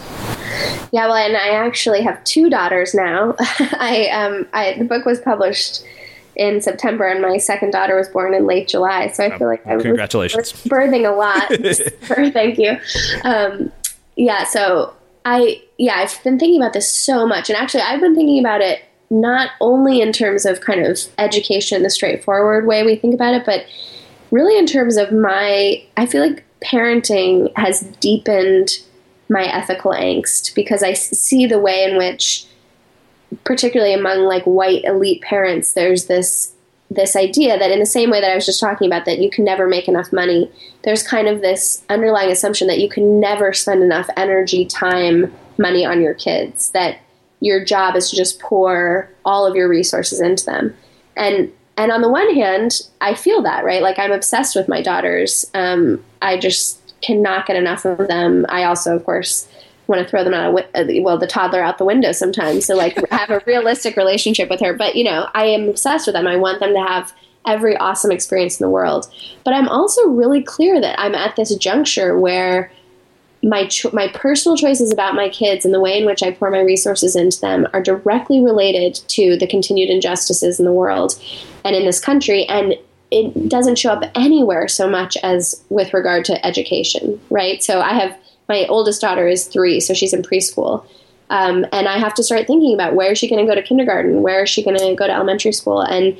[0.91, 3.35] Yeah, well, and I actually have two daughters now.
[3.39, 5.85] I um, I the book was published
[6.39, 9.09] in September, and my second daughter was born in late July.
[9.09, 11.49] So I feel like I was congratulations birthing a lot.
[12.33, 12.77] Thank you.
[13.23, 13.71] Um,
[14.15, 14.93] yeah, so
[15.25, 18.61] I yeah I've been thinking about this so much, and actually I've been thinking about
[18.61, 23.33] it not only in terms of kind of education, the straightforward way we think about
[23.33, 23.65] it, but
[24.31, 28.79] really in terms of my I feel like parenting has deepened
[29.27, 32.45] my ethical angst because I see the way in which
[33.43, 36.53] particularly among like white elite parents, there's this
[36.91, 39.29] this idea that in the same way that I was just talking about that you
[39.29, 40.51] can never make enough money,
[40.83, 45.85] there's kind of this underlying assumption that you can never spend enough energy, time, money
[45.85, 46.97] on your kids, that
[47.41, 50.75] your job is to just pour all of your resources into them.
[51.15, 53.81] And and on the one hand, I feel that, right?
[53.81, 55.49] Like I'm obsessed with my daughters.
[55.53, 58.45] Um, I just cannot get enough of them.
[58.49, 59.47] I also, of course,
[59.89, 62.75] want to throw them out of uh, well the toddler out the window sometimes so
[62.75, 64.73] like have a realistic relationship with her.
[64.73, 66.27] But you know i am obsessed with them.
[66.27, 67.13] I want them to have
[67.45, 69.11] every awesome experience in the world.
[69.43, 72.71] But i'm also really clear that i'm at this juncture where
[73.43, 76.51] my cho- my personal choices about my kids and the way in which I pour
[76.51, 81.17] my resources into them are directly related to the continued injustices in the world
[81.63, 82.75] and in this country and
[83.11, 87.63] it doesn't show up anywhere so much as with regard to education right?
[87.63, 88.17] So i have
[88.49, 90.83] my oldest daughter is three, so she's in preschool.
[91.29, 93.65] Um, and I have to start thinking about where is she going to go to
[93.65, 96.17] kindergarten, where is she going to go to elementary school, and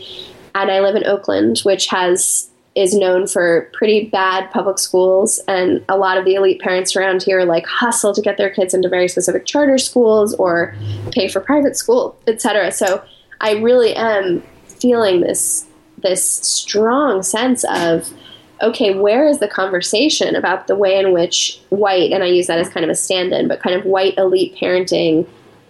[0.56, 5.84] and I live in Oakland, which has is known for pretty bad public schools, and
[5.90, 8.88] a lot of the elite parents around here like hustle to get their kids into
[8.88, 10.76] very specific charter schools or
[11.12, 12.72] pay for private school, etc.
[12.72, 13.04] So
[13.42, 15.66] I really am feeling this
[15.98, 18.14] this strong sense of
[18.62, 22.60] okay, where is the conversation about the way in which white, and I use that
[22.60, 25.28] as kind of a stand in, but kind of white elite parenting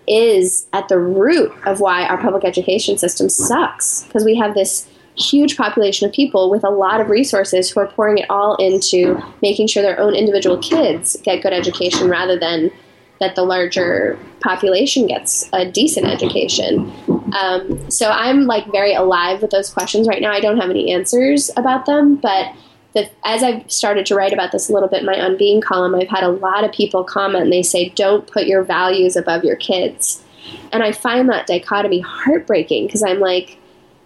[0.07, 4.03] is at the root of why our public education system sucks?
[4.05, 7.87] Because we have this huge population of people with a lot of resources who are
[7.87, 12.71] pouring it all into making sure their own individual kids get good education rather than
[13.19, 16.91] that the larger population gets a decent education.
[17.37, 20.31] Um, so I'm like very alive with those questions right now.
[20.31, 22.55] I don't have any answers about them, but
[22.93, 25.61] that as I've started to write about this a little bit in my On Being
[25.61, 29.15] column, I've had a lot of people comment and they say, don't put your values
[29.15, 30.23] above your kids.
[30.71, 33.57] And I find that dichotomy heartbreaking because I'm like,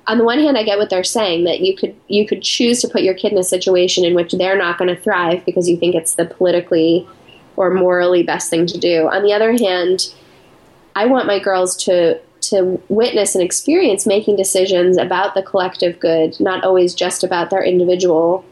[0.08, 2.82] on the one hand, I get what they're saying that you could you could choose
[2.82, 5.70] to put your kid in a situation in which they're not going to thrive because
[5.70, 7.08] you think it's the politically
[7.56, 9.08] or morally best thing to do.
[9.08, 10.14] On the other hand,
[10.96, 16.38] I want my girls to to witness and experience making decisions about the collective good,
[16.42, 18.44] not always just about their individual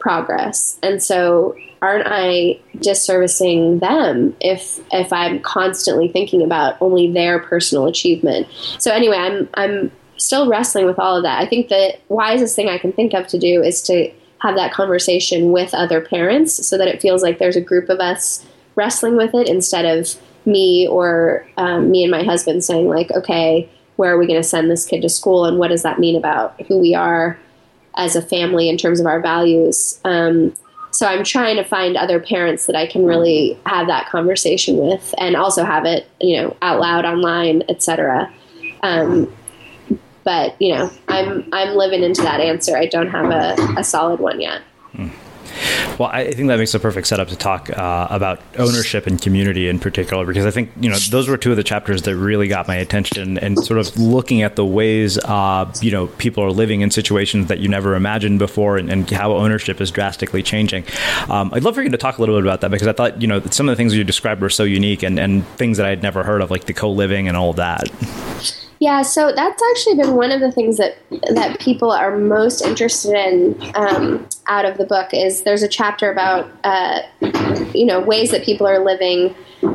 [0.00, 0.78] progress.
[0.82, 7.86] And so aren't I disservicing them if if I'm constantly thinking about only their personal
[7.86, 8.48] achievement?
[8.78, 11.40] So anyway, I'm I'm still wrestling with all of that.
[11.40, 14.72] I think the wisest thing I can think of to do is to have that
[14.72, 19.16] conversation with other parents so that it feels like there's a group of us wrestling
[19.16, 20.14] with it instead of
[20.46, 24.48] me or um, me and my husband saying like, okay, where are we going to
[24.48, 27.38] send this kid to school and what does that mean about who we are
[27.96, 30.00] as a family in terms of our values?
[30.04, 30.54] Um,
[30.92, 35.14] so I'm trying to find other parents that I can really have that conversation with
[35.18, 38.32] and also have it, you know, out loud online, etc.
[38.82, 39.32] Um,
[40.24, 42.76] but you know, I'm I'm living into that answer.
[42.76, 44.62] I don't have a, a solid one yet.
[44.94, 45.10] Mm.
[45.98, 49.68] Well, I think that makes a perfect setup to talk uh, about ownership and community
[49.68, 52.48] in particular, because I think you know those were two of the chapters that really
[52.48, 56.52] got my attention, and sort of looking at the ways uh, you know people are
[56.52, 60.84] living in situations that you never imagined before, and, and how ownership is drastically changing.
[61.28, 63.20] Um, I'd love for you to talk a little bit about that because I thought
[63.20, 65.86] you know some of the things you described were so unique and, and things that
[65.86, 67.90] I'd never heard of, like the co living and all of that.
[68.80, 70.96] Yeah, so that's actually been one of the things that
[71.34, 75.12] that people are most interested in um, out of the book.
[75.12, 77.00] Is there's a chapter about uh,
[77.74, 79.34] you know ways that people are living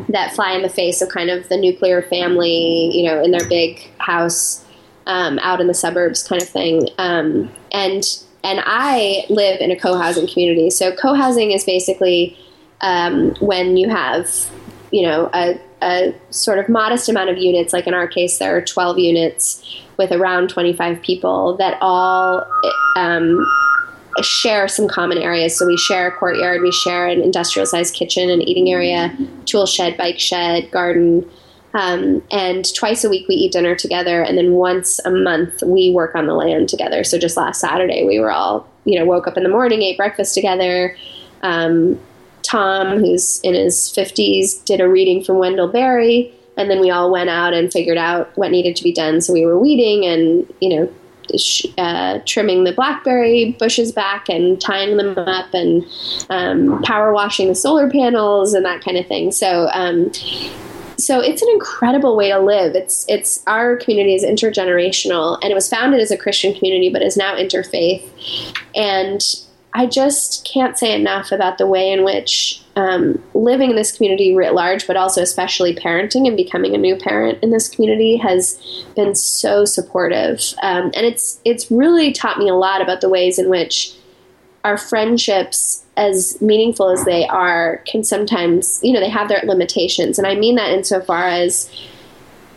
[0.10, 3.48] that fly in the face of kind of the nuclear family, you know, in their
[3.48, 4.66] big house
[5.06, 6.90] um, out in the suburbs, kind of thing.
[6.98, 8.04] Um, and
[8.44, 10.72] and I live in a co-housing community.
[10.72, 12.36] So co-housing is basically
[12.82, 14.50] um, when you have
[14.92, 18.56] you know a a sort of modest amount of units, like in our case, there
[18.56, 22.46] are 12 units with around 25 people that all
[22.96, 23.46] um,
[24.22, 25.58] share some common areas.
[25.58, 29.16] So we share a courtyard, we share an industrial sized kitchen and eating area,
[29.46, 31.30] tool shed, bike shed, garden.
[31.74, 35.92] Um, and twice a week we eat dinner together, and then once a month we
[35.92, 37.04] work on the land together.
[37.04, 39.98] So just last Saturday we were all, you know, woke up in the morning, ate
[39.98, 40.96] breakfast together,
[41.44, 42.00] um,
[42.46, 46.34] Tom, who's in his 50s, did a reading from Wendell Berry.
[46.58, 49.22] And then we all went out and figured out what needed to be done.
[49.22, 50.94] So we were weeding and, you know,
[51.78, 55.86] uh, trimming the blackberry bushes back and tying them up and
[56.30, 59.32] um, power washing the solar panels and that kind of thing.
[59.32, 60.12] So, um,
[60.98, 62.74] so it's an incredible way to live.
[62.76, 67.02] It's it's our community is intergenerational, and it was founded as a Christian community, but
[67.02, 68.08] is now interfaith.
[68.76, 69.22] And
[69.76, 74.34] I just can't say enough about the way in which um, living in this community
[74.34, 78.58] writ large, but also especially parenting and becoming a new parent in this community has
[78.96, 83.38] been so supportive, um, and it's it's really taught me a lot about the ways
[83.38, 83.94] in which
[84.64, 90.18] our friendships, as meaningful as they are, can sometimes you know they have their limitations,
[90.18, 91.70] and I mean that insofar as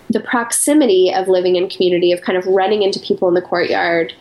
[0.08, 4.14] the proximity of living in community, of kind of running into people in the courtyard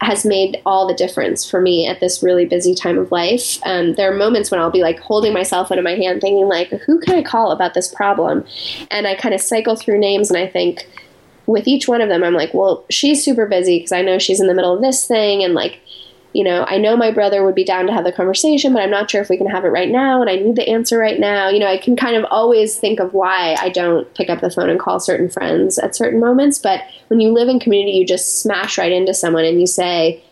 [0.00, 3.58] has made all the difference for me at this really busy time of life.
[3.64, 6.20] Um, there are moments when I'll be like holding my cell phone in my hand,
[6.20, 8.44] thinking like, "Who can I call about this problem?"
[8.90, 10.88] And I kind of cycle through names, and I think
[11.46, 14.40] with each one of them, I'm like, "Well, she's super busy because I know she's
[14.40, 15.80] in the middle of this thing," and like
[16.32, 18.90] you know, I know my brother would be down to have the conversation, but I'm
[18.90, 21.18] not sure if we can have it right now, and I need the answer right
[21.18, 21.48] now.
[21.48, 24.50] You know, I can kind of always think of why I don't pick up the
[24.50, 26.58] phone and call certain friends at certain moments.
[26.58, 30.22] But when you live in community, you just smash right into someone and you say,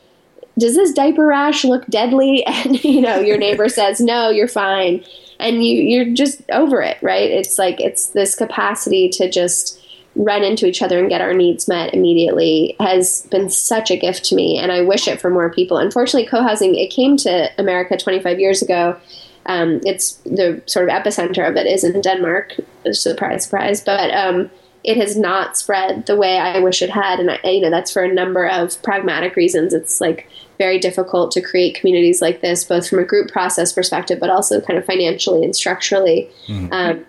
[0.56, 2.44] Does this diaper rash look deadly?
[2.46, 5.04] And, you know, your neighbor says, No, you're fine.
[5.40, 7.30] And you, you're just over it, right?
[7.30, 9.77] It's like, it's this capacity to just
[10.18, 14.24] run into each other and get our needs met immediately has been such a gift
[14.26, 15.78] to me, and I wish it for more people.
[15.78, 18.96] Unfortunately, co-housing it came to America 25 years ago.
[19.46, 22.54] Um, it's the sort of epicenter of it is in Denmark.
[22.92, 24.50] Surprise, surprise, but um,
[24.84, 27.92] it has not spread the way I wish it had, and I, you know that's
[27.92, 29.72] for a number of pragmatic reasons.
[29.72, 34.18] It's like very difficult to create communities like this, both from a group process perspective,
[34.18, 36.28] but also kind of financially and structurally.
[36.48, 36.72] Mm-hmm.
[36.72, 37.06] Um,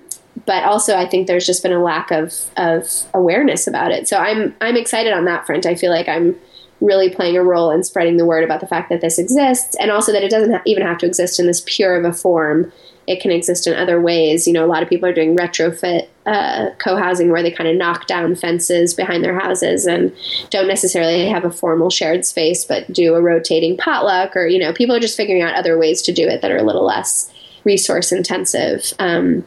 [0.49, 4.07] but also I think there's just been a lack of of awareness about it.
[4.07, 5.67] So I'm I'm excited on that front.
[5.67, 6.35] I feel like I'm
[6.81, 9.91] really playing a role in spreading the word about the fact that this exists, and
[9.91, 12.71] also that it doesn't ha- even have to exist in this pure of a form.
[13.05, 14.47] It can exist in other ways.
[14.47, 17.75] You know, a lot of people are doing retrofit uh, co-housing where they kind of
[17.75, 20.11] knock down fences behind their houses and
[20.49, 24.35] don't necessarily have a formal shared space, but do a rotating potluck.
[24.35, 26.57] Or you know, people are just figuring out other ways to do it that are
[26.57, 27.31] a little less
[27.65, 28.93] resource intensive.
[28.97, 29.45] Um,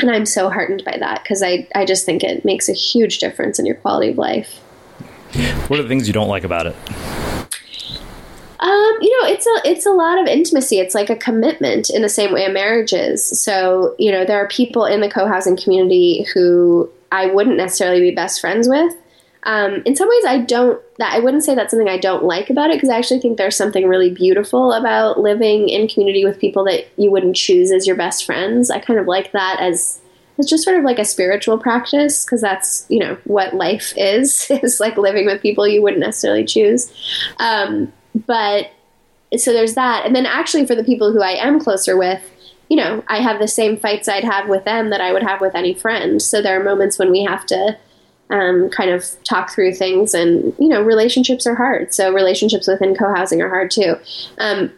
[0.00, 3.18] and I'm so heartened by that because I, I just think it makes a huge
[3.18, 4.60] difference in your quality of life.
[5.68, 6.76] What are the things you don't like about it?
[8.60, 10.78] Um, you know, it's a it's a lot of intimacy.
[10.78, 13.40] It's like a commitment in the same way a marriage is.
[13.40, 18.14] So, you know, there are people in the co-housing community who I wouldn't necessarily be
[18.14, 18.94] best friends with.
[19.44, 20.80] Um, in some ways, I don't.
[20.98, 23.38] That I wouldn't say that's something I don't like about it because I actually think
[23.38, 27.86] there's something really beautiful about living in community with people that you wouldn't choose as
[27.86, 28.70] your best friends.
[28.70, 30.00] I kind of like that as
[30.38, 34.46] it's just sort of like a spiritual practice because that's you know what life is
[34.62, 36.92] is like living with people you wouldn't necessarily choose.
[37.38, 37.92] Um,
[38.26, 38.70] but
[39.38, 42.22] so there's that, and then actually for the people who I am closer with,
[42.68, 45.40] you know, I have the same fights I'd have with them that I would have
[45.40, 46.20] with any friend.
[46.20, 47.78] So there are moments when we have to
[48.32, 50.14] um, kind of talk through things.
[50.14, 51.94] And, you know, relationships are hard.
[51.94, 53.96] So relationships within co housing are hard too.
[54.38, 54.72] Um,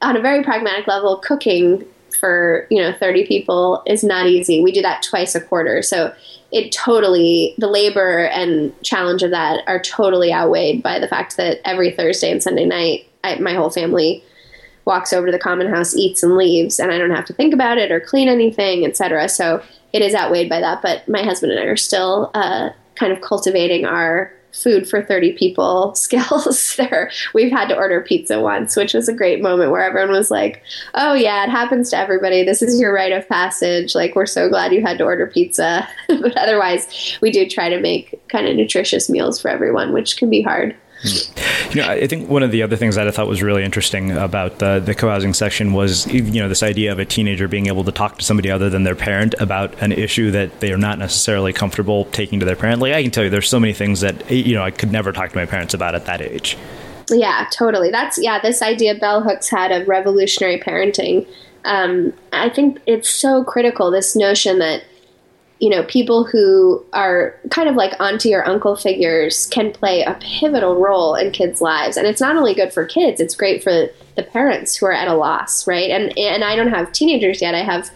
[0.00, 1.84] on a very pragmatic level, cooking
[2.18, 4.62] for, you know, 30 people is not easy.
[4.62, 5.82] We do that twice a quarter.
[5.82, 6.14] So
[6.52, 11.60] it totally, the labor and challenge of that are totally outweighed by the fact that
[11.64, 14.24] every Thursday and Sunday night, I, my whole family
[14.84, 17.52] walks over to the common house, eats and leaves, and I don't have to think
[17.52, 19.28] about it or clean anything, etc.
[19.28, 20.82] So it is outweighed by that.
[20.82, 22.70] But my husband and I are still uh,
[23.00, 27.10] kind of cultivating our food for 30 people skills there.
[27.32, 30.62] We've had to order pizza once which was a great moment where everyone was like
[30.94, 32.44] oh yeah it happens to everybody.
[32.44, 33.94] This is your rite of passage.
[33.94, 35.88] Like we're so glad you had to order pizza.
[36.08, 40.28] But otherwise we do try to make kind of nutritious meals for everyone which can
[40.28, 43.42] be hard you know, I think one of the other things that I thought was
[43.42, 47.48] really interesting about the, the co-housing section was, you know, this idea of a teenager
[47.48, 50.72] being able to talk to somebody other than their parent about an issue that they
[50.72, 52.82] are not necessarily comfortable taking to their parent.
[52.82, 55.12] Like I can tell you, there's so many things that you know I could never
[55.12, 56.56] talk to my parents about at that age.
[57.08, 57.90] Yeah, totally.
[57.90, 58.40] That's yeah.
[58.40, 61.26] This idea Bell Hooks had of revolutionary parenting.
[61.64, 63.90] Um, I think it's so critical.
[63.90, 64.84] This notion that
[65.60, 70.14] you know, people who are kind of like auntie or uncle figures can play a
[70.14, 71.98] pivotal role in kids' lives.
[71.98, 75.06] And it's not only good for kids, it's great for the parents who are at
[75.06, 75.90] a loss, right?
[75.90, 77.54] And and I don't have teenagers yet.
[77.54, 77.90] I have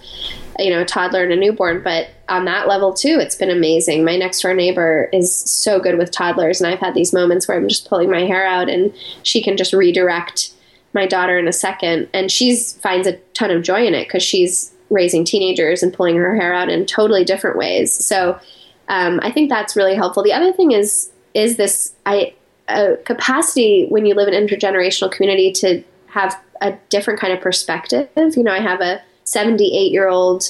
[0.59, 4.05] you know, a toddler and a newborn, but on that level too, it's been amazing.
[4.05, 7.57] My next door neighbor is so good with toddlers, and I've had these moments where
[7.57, 10.53] I'm just pulling my hair out and she can just redirect
[10.93, 14.23] my daughter in a second, and she's finds a ton of joy in it because
[14.23, 17.93] she's raising teenagers and pulling her hair out in totally different ways.
[17.93, 18.39] So
[18.89, 20.23] um, I think that's really helpful.
[20.23, 22.35] The other thing is is this I
[22.69, 27.41] a capacity when you live in an intergenerational community to have a different kind of
[27.41, 28.09] perspective.
[28.17, 30.45] You know, I have a 78 year old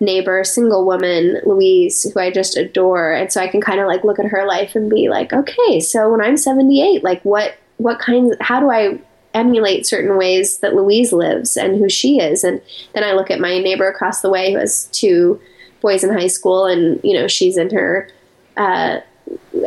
[0.00, 4.04] neighbor, single woman, Louise, who I just adore, and so I can kind of like
[4.04, 7.98] look at her life and be like, okay, so when I'm 78, like what what
[7.98, 9.00] kinds how do I
[9.34, 12.44] emulate certain ways that Louise lives and who she is.
[12.44, 12.60] And
[12.94, 15.40] then I look at my neighbor across the way who has two
[15.80, 18.08] boys in high school, and you know she's in her
[18.56, 19.00] uh,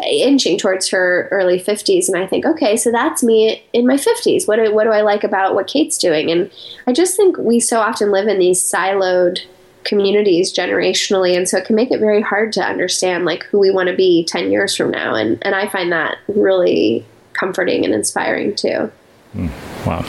[0.03, 4.47] inching towards her early 50s and i think okay so that's me in my 50s
[4.47, 6.29] what do, what do i like about what kate's doing?
[6.29, 6.51] And
[6.87, 9.39] i just think we so often live in these siloed
[9.85, 11.37] communities generationally.
[11.37, 13.95] And so it can make it very hard to understand like who we want to
[13.95, 15.15] be 10 years from now.
[15.15, 18.91] And, and i find that really comforting and inspiring too
[19.35, 19.49] Mm,
[19.85, 20.03] wow.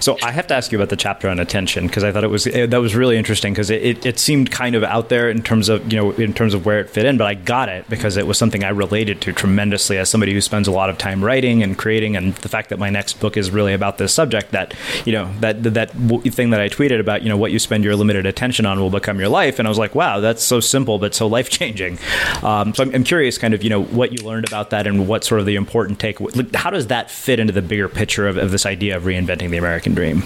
[0.00, 2.30] So I have to ask you about the chapter on attention because I thought it
[2.30, 5.28] was it, that was really interesting because it, it, it, seemed kind of out there
[5.30, 7.68] in terms of you know in terms of where it fit in, but I got
[7.68, 10.90] it because it was something I related to tremendously as somebody who spends a lot
[10.90, 13.98] of time writing and creating, and the fact that my next book is really about
[13.98, 14.74] this subject that
[15.04, 17.96] you know that that thing that I tweeted about you know what you spend your
[17.96, 20.98] limited attention on will become your life, and I was like, wow, that's so simple
[20.98, 21.98] but so life changing.
[22.42, 25.08] Um, so I'm, I'm curious, kind of you know what you learned about that and
[25.08, 26.18] what sort of the important take.
[26.54, 29.56] How does that fit into the bigger picture of, of this idea of reinventing the
[29.56, 30.22] American dream?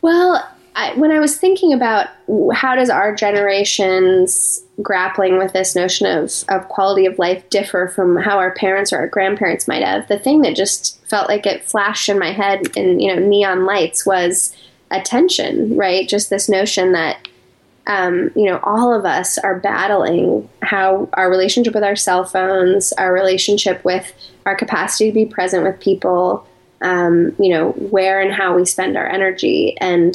[0.00, 2.08] Well, I, when I was thinking about
[2.54, 8.16] how does our generation's grappling with this notion of, of quality of life differ from
[8.16, 11.64] how our parents or our grandparents might have, the thing that just felt like it
[11.64, 14.56] flashed in my head in you know neon lights was
[14.90, 16.08] attention, right?
[16.08, 17.28] Just this notion that
[17.86, 22.92] um, you know all of us are battling how our relationship with our cell phones,
[22.94, 24.10] our relationship with
[24.46, 26.46] our capacity to be present with people,
[26.82, 30.14] um, you know, where and how we spend our energy, and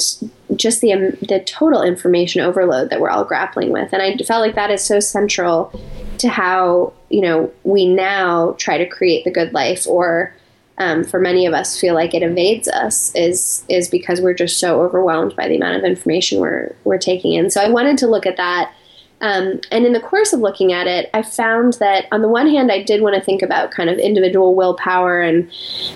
[0.54, 3.92] just the um, the total information overload that we're all grappling with.
[3.92, 5.72] And I felt like that is so central
[6.18, 10.34] to how you know we now try to create the good life, or
[10.76, 14.60] um, for many of us feel like it evades us is is because we're just
[14.60, 17.50] so overwhelmed by the amount of information we're we're taking in.
[17.50, 18.72] So I wanted to look at that
[19.20, 22.48] um, and in the course of looking at it, I found that on the one
[22.48, 25.50] hand, I did want to think about kind of individual willpower and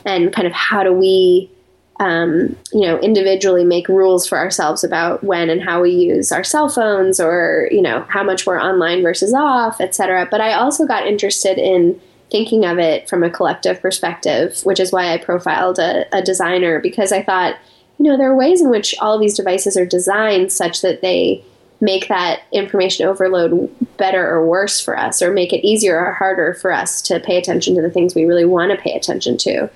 [0.05, 1.51] and kind of how do we
[2.01, 6.43] um, you know, individually make rules for ourselves about when and how we use our
[6.43, 10.27] cell phones or, you know, how much we're online versus off, et cetera.
[10.29, 12.01] But I also got interested in
[12.31, 16.81] thinking of it from a collective perspective, which is why I profiled a, a designer
[16.81, 17.57] because I thought,
[17.99, 21.03] you know, there are ways in which all of these devices are designed such that
[21.03, 21.45] they
[21.83, 26.55] make that information overload better or worse for us, or make it easier or harder
[26.55, 29.69] for us to pay attention to the things we really want to pay attention to.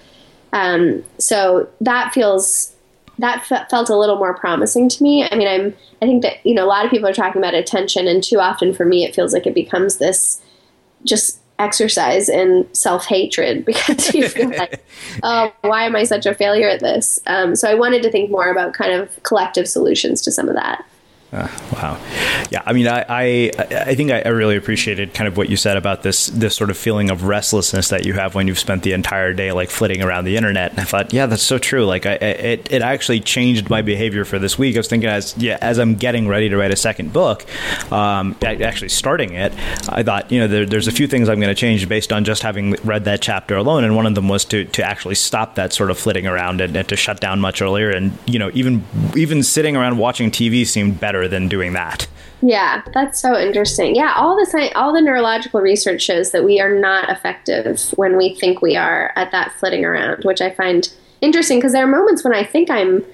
[0.53, 2.73] Um, so that feels
[3.19, 5.29] that f- felt a little more promising to me.
[5.29, 7.55] I mean, I'm I think that you know a lot of people are talking about
[7.55, 10.41] attention, and too often for me, it feels like it becomes this
[11.05, 14.85] just exercise in self hatred because you feel like,
[15.25, 17.19] oh, why am I such a failure at this?
[17.27, 20.55] Um, so I wanted to think more about kind of collective solutions to some of
[20.55, 20.85] that.
[21.33, 22.01] Uh, wow.
[22.51, 22.63] Yeah.
[22.65, 26.03] I mean, I, I, I think I, really appreciated kind of what you said about
[26.03, 29.33] this, this sort of feeling of restlessness that you have when you've spent the entire
[29.33, 30.71] day like flitting around the internet.
[30.71, 31.85] And I thought, yeah, that's so true.
[31.85, 34.77] Like I, it, it actually changed my behavior for this week.
[34.77, 37.45] I was thinking as, yeah, as I'm getting ready to write a second book,
[37.91, 39.53] um, actually starting it,
[39.89, 42.25] I thought, you know, there, there's a few things I'm going to change based on
[42.25, 43.83] just having read that chapter alone.
[43.83, 46.77] And one of them was to, to actually stop that sort of flitting around and,
[46.77, 47.91] and to shut down much earlier.
[47.91, 48.85] And, you know, even,
[49.17, 52.07] even sitting around watching TV seemed better than doing that.
[52.43, 53.97] Yeah, that's so interesting.
[53.97, 58.35] Yeah, all the all the neurological research shows that we are not effective when we
[58.35, 60.89] think we are at that flitting around, which I find
[61.21, 63.05] interesting because there are moments when I think I'm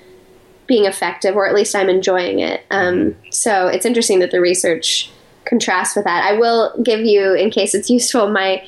[0.67, 2.65] being effective, or at least I'm enjoying it.
[2.71, 5.11] Um, so it's interesting that the research
[5.45, 6.25] contrasts with that.
[6.25, 8.67] I will give you, in case it's useful, my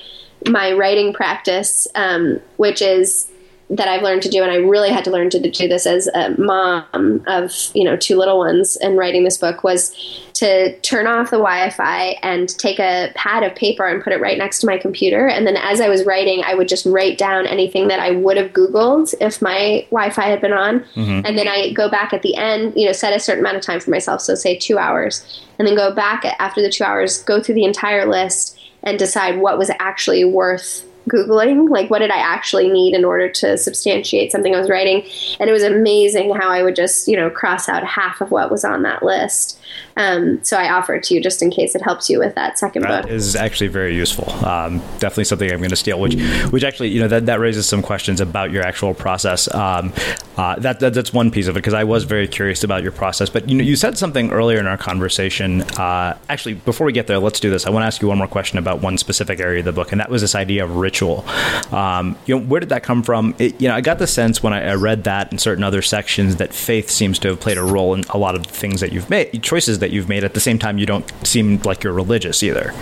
[0.48, 3.28] my writing practice, um, which is
[3.70, 6.06] that I've learned to do, and I really had to learn to do this as
[6.08, 9.94] a mom of you know two little ones and writing this book was
[10.34, 14.36] to turn off the Wi-Fi and take a pad of paper and put it right
[14.36, 17.46] next to my computer, and then as I was writing, I would just write down
[17.46, 21.24] anything that I would have Googled if my Wi-Fi had been on, mm-hmm.
[21.24, 23.62] and then I go back at the end, you know, set a certain amount of
[23.62, 27.22] time for myself, so say two hours, and then go back after the two hours,
[27.22, 32.10] go through the entire list and decide what was actually worth Googling, like what did
[32.10, 35.04] I actually need in order to substantiate something I was writing.
[35.38, 38.50] And it was amazing how I would just, you know, cross out half of what
[38.50, 39.60] was on that list.
[39.96, 42.58] Um, so I offer it to you just in case it helps you with that
[42.58, 43.10] second that book.
[43.10, 44.30] Is actually very useful.
[44.44, 46.00] Um, definitely something I'm going to steal.
[46.00, 46.14] Which,
[46.50, 49.52] which actually, you know, that, that raises some questions about your actual process.
[49.54, 49.92] Um,
[50.36, 52.92] uh, that, that, that's one piece of it because I was very curious about your
[52.92, 53.30] process.
[53.30, 55.62] But you know, you said something earlier in our conversation.
[55.62, 57.66] Uh, actually, before we get there, let's do this.
[57.66, 59.92] I want to ask you one more question about one specific area of the book,
[59.92, 61.24] and that was this idea of ritual.
[61.72, 63.34] Um, you know, where did that come from?
[63.38, 65.82] It, you know, I got the sense when I, I read that and certain other
[65.82, 68.92] sections that faith seems to have played a role in a lot of things that
[68.92, 70.22] you've made, choices that you've made.
[70.22, 72.72] At the same time, you don't seem like you're religious either.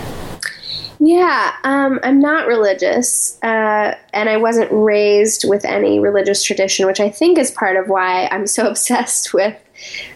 [1.05, 7.01] Yeah, um, I'm not religious, uh, and I wasn't raised with any religious tradition, which
[7.01, 9.57] I think is part of why I'm so obsessed with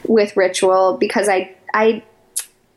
[0.07, 2.05] with ritual because I I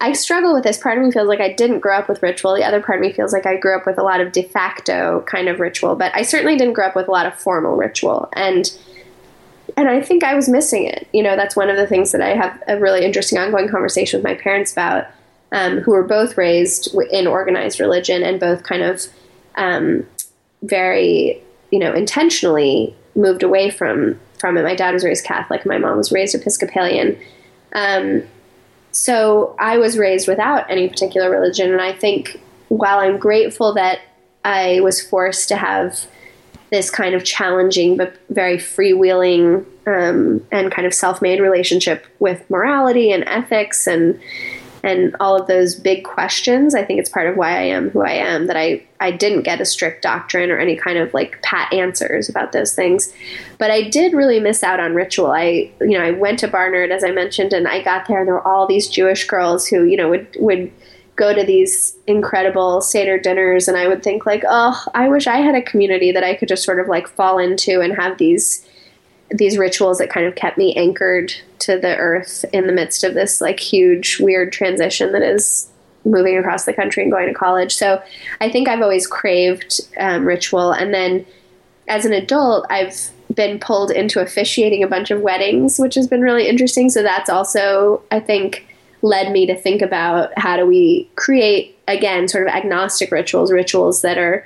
[0.01, 0.77] I struggle with this.
[0.77, 2.55] Part of me feels like I didn't grow up with ritual.
[2.55, 4.43] The other part of me feels like I grew up with a lot of de
[4.43, 7.75] facto kind of ritual, but I certainly didn't grow up with a lot of formal
[7.75, 8.29] ritual.
[8.33, 8.71] And
[9.77, 11.07] and I think I was missing it.
[11.13, 14.17] You know, that's one of the things that I have a really interesting ongoing conversation
[14.17, 15.05] with my parents about,
[15.51, 19.05] um, who were both raised in organized religion and both kind of
[19.55, 20.05] um,
[20.63, 21.41] very,
[21.71, 24.63] you know, intentionally moved away from from it.
[24.63, 25.65] My dad was raised Catholic.
[25.65, 27.17] My mom was raised Episcopalian.
[27.73, 28.23] Um,
[28.99, 32.37] so I was raised without any particular religion, and I think
[32.67, 34.01] while I'm grateful that
[34.43, 36.05] I was forced to have
[36.69, 43.09] this kind of challenging but very freewheeling um, and kind of self-made relationship with morality
[43.13, 44.19] and ethics and
[44.83, 46.73] and all of those big questions.
[46.73, 48.47] I think it's part of why I am who I am.
[48.47, 52.29] That I I didn't get a strict doctrine or any kind of like pat answers
[52.29, 53.13] about those things,
[53.57, 55.31] but I did really miss out on ritual.
[55.31, 58.27] I you know I went to Barnard as I mentioned, and I got there and
[58.27, 60.71] there were all these Jewish girls who you know would would
[61.19, 65.37] go to these incredible Seder dinners and I would think like, oh, I wish I
[65.37, 68.65] had a community that I could just sort of like fall into and have these
[69.31, 73.13] these rituals that kind of kept me anchored to the earth in the midst of
[73.13, 75.69] this like huge weird transition that is
[76.05, 77.75] moving across the country and going to college.
[77.75, 78.01] So
[78.41, 81.25] I think I've always craved um, ritual and then
[81.87, 86.21] as an adult I've been pulled into officiating a bunch of weddings, which has been
[86.21, 86.89] really interesting.
[86.89, 88.65] So that's also, I think,
[89.01, 94.01] led me to think about how do we create again sort of agnostic rituals, rituals
[94.01, 94.45] that are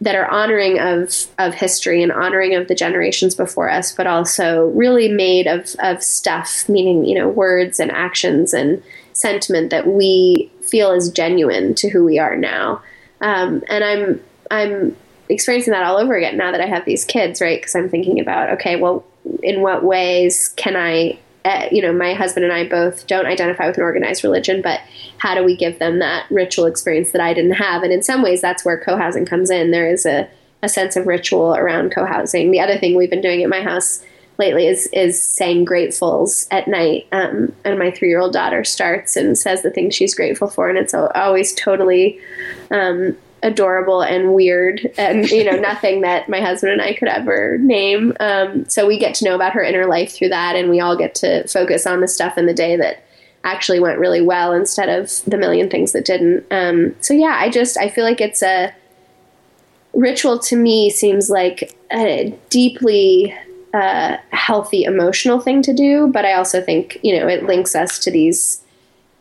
[0.00, 4.66] that are honoring of of history and honoring of the generations before us, but also
[4.68, 8.82] really made of of stuff, meaning you know words and actions and
[9.12, 12.82] sentiment that we feel is genuine to who we are now.
[13.20, 14.20] Um, and I'm
[14.50, 14.96] I'm
[15.28, 17.60] experiencing that all over again now that I have these kids, right?
[17.60, 19.04] Because I'm thinking about okay, well,
[19.42, 23.68] in what ways can I uh, you know, my husband and I both don't identify
[23.68, 24.80] with an organized religion, but
[25.18, 27.84] how do we give them that ritual experience that I didn't have?
[27.84, 29.70] And in some ways, that's where co housing comes in.
[29.70, 30.28] There is a,
[30.64, 32.50] a sense of ritual around co housing.
[32.50, 34.04] The other thing we've been doing at my house
[34.38, 37.06] lately is is saying gratefuls at night.
[37.12, 40.68] Um, and my three year old daughter starts and says the things she's grateful for,
[40.68, 42.18] and it's always totally
[42.72, 43.16] um,
[43.46, 48.12] adorable and weird and you know nothing that my husband and I could ever name.
[48.18, 50.96] Um, so we get to know about her inner life through that and we all
[50.96, 53.04] get to focus on the stuff in the day that
[53.44, 56.44] actually went really well instead of the million things that didn't.
[56.50, 58.74] Um, so yeah I just I feel like it's a
[59.94, 63.34] ritual to me seems like a deeply
[63.72, 68.00] uh, healthy emotional thing to do but I also think you know it links us
[68.00, 68.60] to these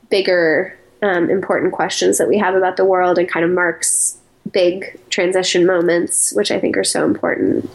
[0.09, 4.17] bigger um, important questions that we have about the world and kind of marks
[4.51, 7.69] big transition moments, which I think are so important.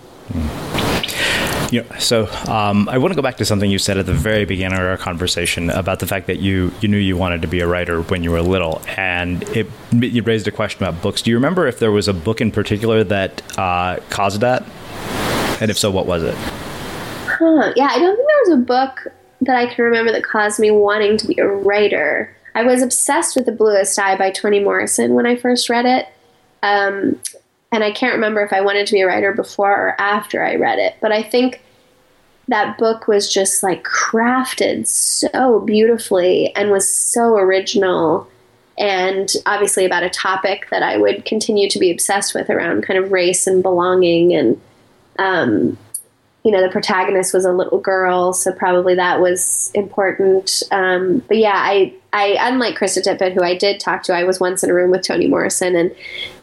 [1.73, 4.12] You know, so um, I want to go back to something you said at the
[4.12, 7.49] very beginning of our conversation about the fact that you you knew you wanted to
[7.49, 11.23] be a writer when you were little, and it you raised a question about books.
[11.23, 14.64] Do you remember if there was a book in particular that uh, caused that?
[15.61, 16.35] And if so, what was it?
[16.37, 17.73] Huh.
[17.77, 19.07] Yeah, I don't think there was a book
[19.43, 22.37] that I can remember that caused me wanting to be a writer.
[22.55, 26.07] I was obsessed with The Bluest Eye by Toni Morrison when I first read it.
[26.63, 27.21] Um,
[27.73, 30.57] and I can't remember if I wanted to be a writer before or after I
[30.57, 31.63] read it, but I think
[32.49, 38.29] that book was just like crafted so beautifully and was so original
[38.77, 42.99] and obviously about a topic that I would continue to be obsessed with around kind
[42.99, 44.61] of race and belonging and
[45.19, 45.79] um,
[46.43, 50.62] you know, the protagonist was a little girl, so probably that was important.
[50.70, 54.41] Um, but yeah, I, I, unlike Krista Tippett, who I did talk to, I was
[54.41, 55.95] once in a room with Toni Morrison, and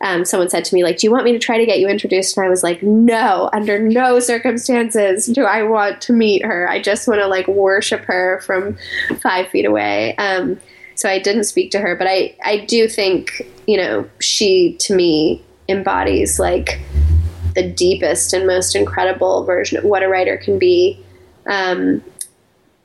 [0.01, 1.87] um, someone said to me, like, "Do you want me to try to get you
[1.87, 6.69] introduced?" And I was like, "No, under no circumstances do I want to meet her.
[6.69, 8.77] I just want to like worship her from
[9.19, 10.59] five feet away." Um,
[10.93, 14.95] so I didn't speak to her, but I, I do think, you know, she to
[14.95, 16.79] me embodies like
[17.57, 21.03] the deepest and most incredible version of what a writer can be.
[21.47, 22.03] Um,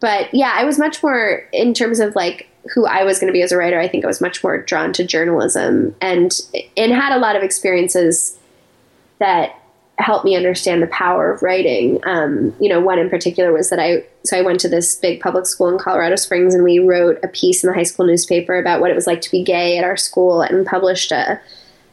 [0.01, 3.35] but yeah, I was much more in terms of like who I was going to
[3.35, 3.79] be as a writer.
[3.79, 6.33] I think I was much more drawn to journalism and
[6.77, 8.39] and had a lot of experiences
[9.19, 9.59] that
[9.99, 12.01] helped me understand the power of writing.
[12.05, 15.21] Um, you know, one in particular was that I so I went to this big
[15.21, 18.59] public school in Colorado Springs and we wrote a piece in the high school newspaper
[18.59, 21.39] about what it was like to be gay at our school and published a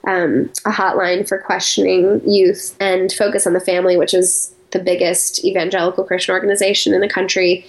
[0.05, 5.43] um, a hotline for questioning youth and Focus on the Family, which is the biggest
[5.43, 7.65] evangelical Christian organization in the country,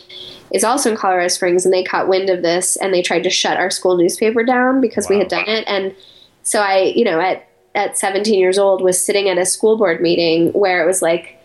[0.53, 1.65] is also in Colorado Springs.
[1.65, 4.81] And they caught wind of this and they tried to shut our school newspaper down
[4.81, 5.17] because wow.
[5.17, 5.65] we had done it.
[5.67, 5.95] And
[6.43, 10.01] so I, you know, at, at 17 years old, was sitting at a school board
[10.01, 11.39] meeting where it was like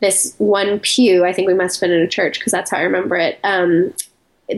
[0.00, 1.24] this one pew.
[1.24, 3.38] I think we must have been in a church because that's how I remember it.
[3.44, 3.94] Um,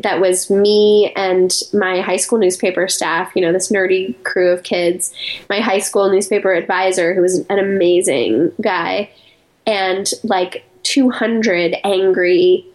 [0.03, 4.63] that was me and my high school newspaper staff, you know, this nerdy crew of
[4.63, 5.15] kids,
[5.49, 9.11] my high school newspaper advisor, who was an amazing guy,
[9.67, 12.67] and like 200 angry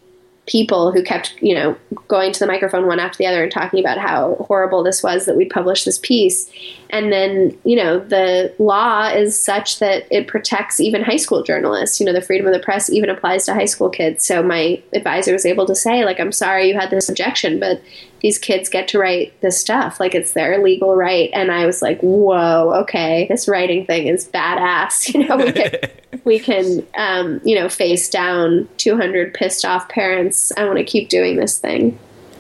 [0.50, 1.78] people who kept, you know,
[2.08, 5.26] going to the microphone one after the other and talking about how horrible this was
[5.26, 6.50] that we'd published this piece.
[6.90, 12.00] And then, you know, the law is such that it protects even high school journalists.
[12.00, 14.26] You know, the freedom of the press even applies to high school kids.
[14.26, 17.80] So my advisor was able to say, like, I'm sorry you had this objection, but
[18.22, 20.00] these kids get to write this stuff.
[20.00, 21.30] Like it's their legal right.
[21.34, 25.14] And I was like, whoa, okay, this writing thing is badass.
[25.20, 25.72] You know, we can,
[26.24, 30.52] we can um, you know, face down 200 pissed off parents.
[30.56, 31.98] I want to keep doing this thing.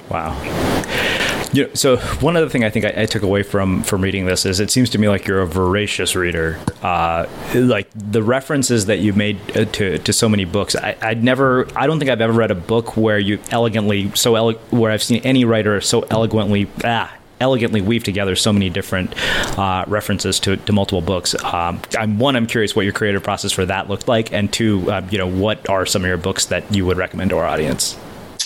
[0.10, 0.36] Wow.
[1.52, 4.26] You know, so one other thing I think I, I, took away from from reading
[4.26, 6.60] this is it seems to me like you're a voracious reader.
[6.84, 7.26] Uh,
[7.56, 11.68] like the references that you made uh, to to so many books, I, would never,
[11.76, 15.04] I don't think I've ever read a book where you elegantly so ele- where I've
[15.04, 19.14] seen any writer so eloquently ah elegantly weave together so many different
[19.58, 21.36] uh, references to, to multiple books.
[21.44, 24.92] Um, I'm one, I'm curious what your creative process for that looked like, and two,
[24.92, 27.46] uh, you know, what are some of your books that you would recommend to our
[27.46, 27.98] audience?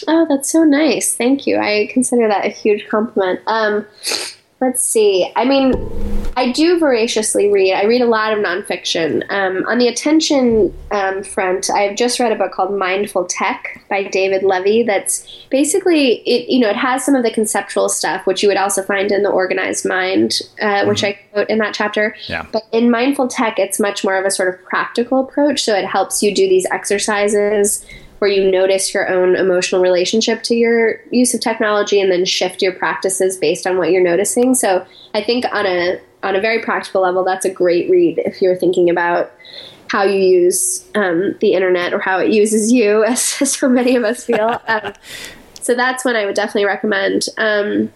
[0.08, 1.16] Oh, that's so nice.
[1.16, 1.58] Thank you.
[1.58, 3.40] I consider that a huge compliment.
[3.48, 3.86] Um,
[4.64, 5.30] let's see.
[5.36, 5.74] I mean,
[6.36, 7.74] I do voraciously read.
[7.74, 9.24] I read a lot of nonfiction.
[9.30, 14.04] Um, on the attention um, front, I've just read a book called Mindful Tech by
[14.04, 14.84] David Levy.
[14.84, 16.50] That's basically it.
[16.50, 19.24] You know, it has some of the conceptual stuff, which you would also find in
[19.24, 20.90] the Organized Mind, uh, mm-hmm.
[20.90, 22.16] which I quote in that chapter.
[22.28, 22.48] Yeah.
[22.52, 25.64] But in Mindful Tech, it's much more of a sort of practical approach.
[25.64, 27.86] So it helps you do these exercises
[28.24, 32.62] where you notice your own emotional relationship to your use of technology and then shift
[32.62, 34.56] your practices based on what you're noticing.
[34.56, 38.42] So I think on a on a very practical level, that's a great read if
[38.42, 39.34] you're thinking about
[39.90, 44.06] how you use um, the internet or how it uses you, as so many of
[44.06, 44.62] us feel.
[44.70, 44.94] um,
[45.60, 47.26] so that's one I would definitely recommend.
[47.38, 47.92] Um,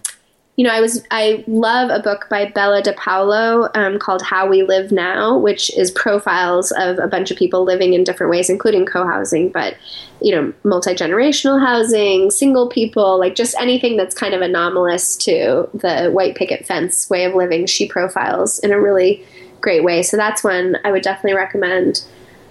[0.58, 4.64] you know, I was I love a book by Bella DePaulo um, called How We
[4.64, 8.88] Live Now, which is profiles of a bunch of people living in different ways, including
[8.88, 9.78] co-housing, but
[10.20, 16.10] you know, multi-generational housing, single people, like just anything that's kind of anomalous to the
[16.10, 17.68] white picket fence way of living.
[17.68, 19.24] She profiles in a really
[19.62, 20.02] great way.
[20.02, 22.04] So that's one I would definitely recommend.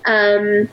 [0.05, 0.69] Um,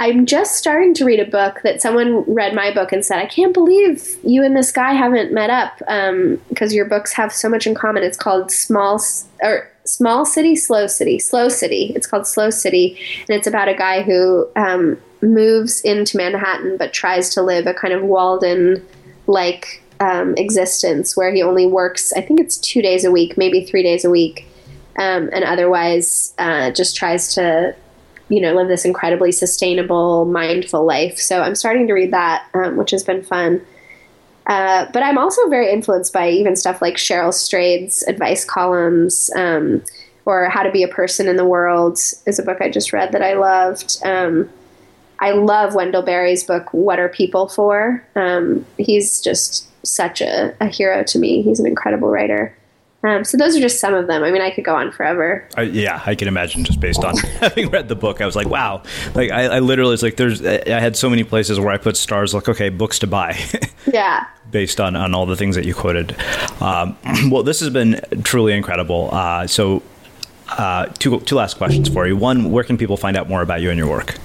[0.00, 3.26] I'm just starting to read a book that someone read my book and said, I
[3.26, 7.48] can't believe you and this guy haven't met up because um, your books have so
[7.48, 8.04] much in common.
[8.04, 9.00] It's called Small
[9.42, 11.92] or Small City, Slow City, Slow City.
[11.96, 12.96] It's called Slow City,
[13.28, 17.74] and it's about a guy who um, moves into Manhattan but tries to live a
[17.74, 18.86] kind of Walden
[19.26, 23.64] like um, existence where he only works, I think it's two days a week, maybe
[23.64, 24.46] three days a week,
[24.96, 27.74] um, and otherwise uh, just tries to
[28.28, 31.18] you know, live this incredibly sustainable, mindful life.
[31.18, 33.64] So I'm starting to read that, um, which has been fun.
[34.46, 39.82] Uh, but I'm also very influenced by even stuff like Cheryl Strayed's advice columns, um,
[40.24, 43.12] or How to Be a Person in the World is a book I just read
[43.12, 43.98] that I loved.
[44.04, 44.48] Um,
[45.20, 48.06] I love Wendell Berry's book, What Are People For?
[48.14, 51.42] Um, he's just such a, a hero to me.
[51.42, 52.54] He's an incredible writer.
[53.04, 54.24] Um, so those are just some of them.
[54.24, 55.48] I mean, I could go on forever.
[55.56, 58.20] Uh, yeah, I can imagine just based on having read the book.
[58.20, 58.82] I was like, wow.
[59.14, 60.44] Like I, I literally was like, there's.
[60.44, 62.34] I had so many places where I put stars.
[62.34, 63.38] Like, okay, books to buy.
[63.92, 64.26] yeah.
[64.50, 66.16] Based on on all the things that you quoted.
[66.60, 66.96] Um,
[67.30, 69.10] well, this has been truly incredible.
[69.12, 69.82] Uh, so,
[70.48, 72.16] uh, two two last questions for you.
[72.16, 74.16] One, where can people find out more about you and your work?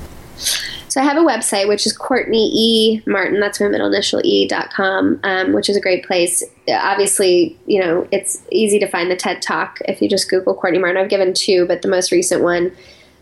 [0.94, 3.40] So I have a website which is Courtney E Martin.
[3.40, 6.44] That's my middle initial E dot com, um, which is a great place.
[6.70, 10.78] Obviously, you know it's easy to find the TED Talk if you just Google Courtney
[10.78, 11.02] Martin.
[11.02, 12.72] I've given two, but the most recent one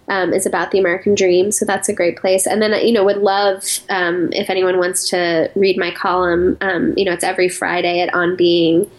[0.09, 2.45] um, is about the American Dream, so that's a great place.
[2.45, 6.57] And then you know would love um, if anyone wants to read my column.
[6.59, 8.91] Um, you know, it's every Friday at On Being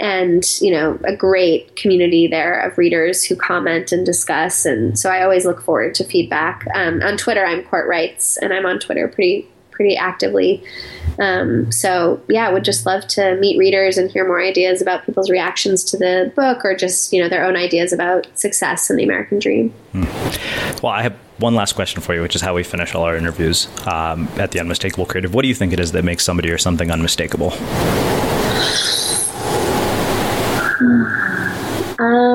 [0.00, 4.64] and you know a great community there of readers who comment and discuss.
[4.64, 6.66] And so i always look forward to feedback.
[6.74, 10.62] Um, on twitter i'm court writes and i'm on twitter pretty pretty actively.
[11.20, 15.30] Um, so yeah would just love to meet readers and hear more ideas about people's
[15.30, 19.04] reactions to the book or just you know their own ideas about success and the
[19.04, 19.70] american dream.
[19.92, 20.04] Hmm.
[20.82, 23.16] well i have one last question for you which is how we finish all our
[23.16, 25.34] interviews um, at the unmistakable creative.
[25.34, 27.52] What do you think it is that makes somebody or something unmistakable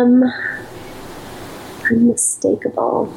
[0.04, 0.24] um,
[1.90, 3.14] unmistakable.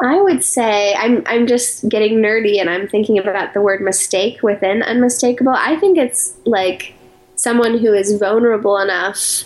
[0.00, 4.42] I would say I'm I'm just getting nerdy and I'm thinking about the word mistake
[4.42, 5.54] within unmistakable.
[5.56, 6.94] I think it's like
[7.36, 9.44] someone who is vulnerable enough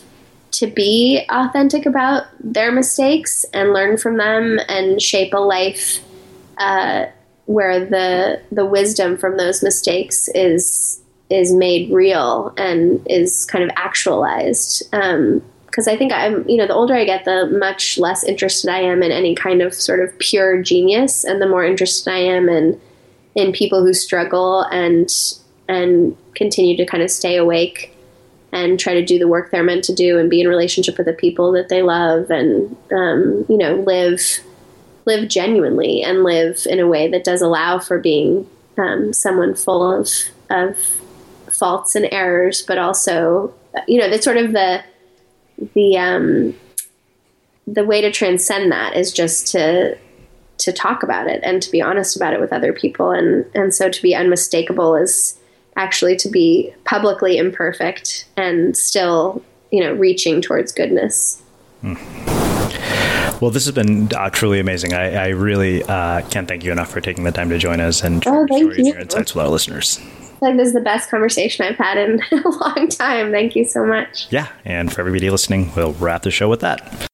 [0.50, 6.00] to be authentic about their mistakes and learn from them and shape a life
[6.56, 7.06] uh,
[7.46, 11.00] where the the wisdom from those mistakes is
[11.31, 14.83] is made real and is kind of actualized.
[14.91, 18.70] Because um, I think I'm, you know, the older I get, the much less interested
[18.70, 22.18] I am in any kind of sort of pure genius, and the more interested I
[22.18, 22.81] am in
[23.35, 25.11] in people who struggle and
[25.68, 27.95] and continue to kind of stay awake
[28.53, 31.07] and try to do the work they're meant to do and be in relationship with
[31.07, 34.20] the people that they love and um, you know live
[35.05, 38.49] live genuinely and live in a way that does allow for being
[38.79, 40.09] um, someone full of
[40.51, 40.97] of
[41.59, 43.52] faults and errors, but also,
[43.86, 44.82] you know, that's sort of the
[45.74, 46.54] the um,
[47.66, 49.98] the way to transcend that is just to
[50.59, 53.74] to talk about it and to be honest about it with other people, and and
[53.74, 55.38] so to be unmistakable is
[55.76, 61.42] actually to be publicly imperfect and still, you know, reaching towards goodness.
[61.82, 61.94] Hmm.
[63.40, 64.94] Well, this has been uh, truly amazing.
[64.94, 68.02] I, I really uh, can't thank you enough for taking the time to join us
[68.02, 70.00] and oh, sharing your insights with our listeners
[70.43, 73.30] like this is the best conversation I've had in a long time.
[73.30, 74.26] Thank you so much.
[74.30, 77.09] Yeah, and for everybody listening, we'll wrap the show with that.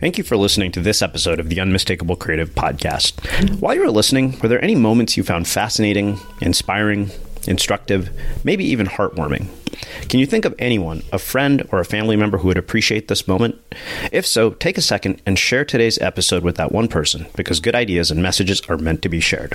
[0.00, 3.60] Thank you for listening to this episode of the Unmistakable Creative Podcast.
[3.60, 7.10] While you were listening, were there any moments you found fascinating, inspiring,
[7.46, 8.10] instructive,
[8.42, 9.46] maybe even heartwarming?
[10.08, 13.28] Can you think of anyone, a friend or a family member who would appreciate this
[13.28, 13.60] moment?
[14.10, 17.74] If so, take a second and share today's episode with that one person because good
[17.76, 19.54] ideas and messages are meant to be shared.